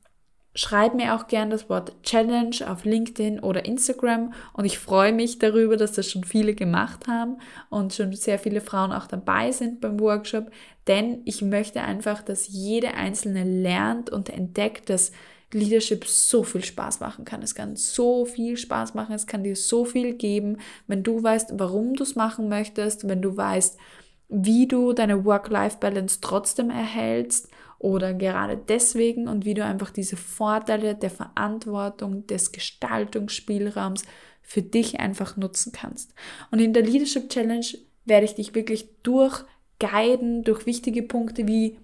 Schreib 0.56 0.96
mir 0.96 1.14
auch 1.14 1.28
gern 1.28 1.52
das 1.52 1.70
Wort 1.70 2.02
Challenge 2.02 2.56
auf 2.68 2.84
LinkedIn 2.84 3.42
oder 3.42 3.66
Instagram 3.66 4.34
und 4.54 4.66
ich 4.66 4.80
freue 4.80 5.14
mich 5.14 5.38
darüber, 5.38 5.78
dass 5.78 5.92
das 5.92 6.10
schon 6.10 6.24
viele 6.24 6.56
gemacht 6.56 7.06
haben 7.08 7.38
und 7.70 7.94
schon 7.94 8.14
sehr 8.14 8.40
viele 8.40 8.62
Frauen 8.62 8.92
auch 8.92 9.06
dabei 9.06 9.52
sind 9.52 9.82
beim 9.82 10.00
Workshop, 10.00 10.50
denn 10.88 11.22
ich 11.26 11.44
möchte 11.44 11.82
einfach, 11.82 12.24
dass 12.24 12.48
jede 12.48 12.96
einzelne 12.96 13.44
lernt 13.44 14.10
und 14.10 14.32
entdeckt, 14.32 14.90
dass 14.90 15.12
Leadership 15.54 16.06
so 16.06 16.44
viel 16.44 16.64
Spaß 16.64 17.00
machen 17.00 17.26
kann. 17.26 17.42
Es 17.42 17.56
kann 17.56 17.76
so 17.76 18.26
viel 18.26 18.58
Spaß 18.58 18.94
machen, 18.94 19.16
es 19.16 19.28
kann 19.28 19.44
dir 19.44 19.56
so 19.56 19.86
viel 19.86 20.14
geben, 20.14 20.58
wenn 20.88 21.04
du 21.04 21.24
weißt, 21.24 21.52
warum 21.54 21.94
du 21.94 22.04
es 22.04 22.16
machen 22.16 22.50
möchtest, 22.50 23.08
wenn 23.08 23.22
du 23.22 23.38
weißt, 23.38 23.78
wie 24.30 24.68
du 24.68 24.94
deine 24.94 25.24
Work-Life-Balance 25.24 26.20
trotzdem 26.22 26.70
erhältst 26.70 27.50
oder 27.80 28.14
gerade 28.14 28.58
deswegen 28.58 29.28
und 29.28 29.46
wie 29.46 29.54
du 29.54 29.64
einfach 29.64 29.92
diese 29.92 30.18
Vorteile 30.18 30.96
der 30.96 31.12
Verantwortung, 31.12 32.28
des 32.28 32.52
Gestaltungsspielraums 32.52 34.04
für 34.42 34.62
dich 34.62 35.00
einfach 35.00 35.38
nutzen 35.38 35.72
kannst. 35.72 36.14
Und 36.52 36.60
in 36.60 36.74
der 36.74 36.84
Leadership 36.84 37.30
Challenge 37.30 37.66
werde 38.06 38.26
ich 38.26 38.36
dich 38.36 38.56
wirklich 38.56 38.90
durchguiden 39.04 40.44
durch 40.44 40.66
wichtige 40.66 41.04
Punkte 41.04 41.48
wie 41.48 41.78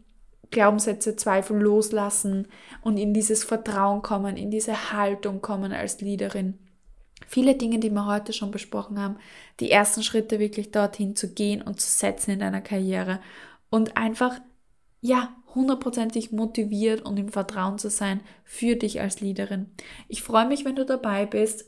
Glaubenssätze, 0.54 1.18
Zweifel 1.18 1.60
loslassen 1.60 2.48
und 2.82 2.98
in 2.98 3.14
dieses 3.14 3.44
Vertrauen 3.44 4.02
kommen, 4.02 4.38
in 4.38 4.50
diese 4.50 4.94
Haltung 4.94 5.42
kommen 5.42 5.74
als 5.74 6.00
Leaderin. 6.00 6.58
Viele 7.28 7.56
Dinge, 7.56 7.80
die 7.80 7.90
wir 7.90 8.06
heute 8.06 8.32
schon 8.32 8.52
besprochen 8.52 9.00
haben, 9.00 9.18
die 9.60 9.72
ersten 9.72 10.04
Schritte 10.04 10.40
wirklich 10.40 10.72
dorthin 10.72 11.16
zu 11.16 11.34
gehen 11.34 11.62
und 11.62 11.82
zu 11.82 11.88
setzen 11.90 12.32
in 12.32 12.40
deiner 12.40 12.62
Karriere 12.62 13.20
und 13.70 13.98
einfach, 13.98 14.40
ja, 15.02 15.36
hundertprozentig 15.56 16.32
motiviert 16.32 17.02
und 17.02 17.18
im 17.18 17.30
Vertrauen 17.30 17.78
zu 17.78 17.90
sein 17.90 18.22
für 18.44 18.76
dich 18.76 19.02
als 19.02 19.22
Leaderin. 19.22 19.72
Ich 20.08 20.24
freue 20.24 20.48
mich, 20.48 20.66
wenn 20.66 20.76
du 20.76 20.86
dabei 20.86 21.26
bist. 21.26 21.66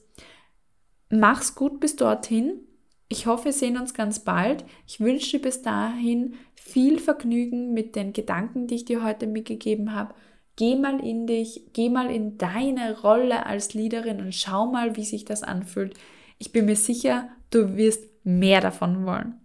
Mach's 1.09 1.55
gut 1.55 1.79
bis 1.79 1.95
dorthin. 1.95 2.61
Ich 3.07 3.27
hoffe, 3.27 3.45
wir 3.45 3.53
sehen 3.53 3.77
uns 3.77 3.93
ganz 3.93 4.19
bald. 4.19 4.65
Ich 4.87 4.99
wünsche 4.99 5.37
dir 5.37 5.43
bis 5.43 5.61
dahin 5.61 6.33
viel 6.55 6.99
Vergnügen 6.99 7.71
mit 7.71 7.95
den 7.95 8.13
Gedanken, 8.13 8.65
die 8.65 8.75
ich 8.75 8.85
dir 8.85 9.03
heute 9.03 9.27
mitgegeben 9.27 9.93
habe. 9.93 10.15
Geh 10.55 10.75
mal 10.75 10.99
in 11.05 11.27
dich, 11.27 11.65
geh 11.73 11.89
mal 11.89 12.09
in 12.09 12.39
deine 12.39 12.99
Rolle 13.01 13.45
als 13.45 13.75
Leaderin 13.75 14.21
und 14.21 14.33
schau 14.33 14.65
mal, 14.65 14.95
wie 14.95 15.03
sich 15.03 15.23
das 15.23 15.43
anfühlt. 15.43 15.93
Ich 16.39 16.51
bin 16.51 16.65
mir 16.65 16.75
sicher, 16.75 17.29
du 17.51 17.75
wirst 17.75 18.05
mehr 18.23 18.59
davon 18.59 19.05
wollen. 19.05 19.35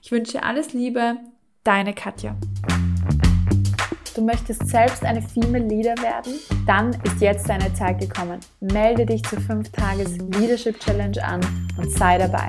Ich 0.00 0.12
wünsche 0.12 0.44
alles 0.44 0.72
Liebe, 0.72 1.16
deine 1.64 1.94
Katja. 1.94 2.36
Du 4.14 4.22
möchtest 4.22 4.68
selbst 4.68 5.04
eine 5.04 5.22
Female 5.22 5.66
Leader 5.66 5.96
werden? 6.02 6.34
Dann 6.66 6.90
ist 7.02 7.20
jetzt 7.20 7.48
deine 7.48 7.72
Zeit 7.74 7.98
gekommen. 7.98 8.38
Melde 8.60 9.06
dich 9.06 9.24
zur 9.24 9.40
5 9.40 9.70
Tages 9.70 10.18
Leadership 10.18 10.78
Challenge 10.78 11.22
an 11.24 11.40
und 11.78 11.90
sei 11.90 12.18
dabei. 12.18 12.48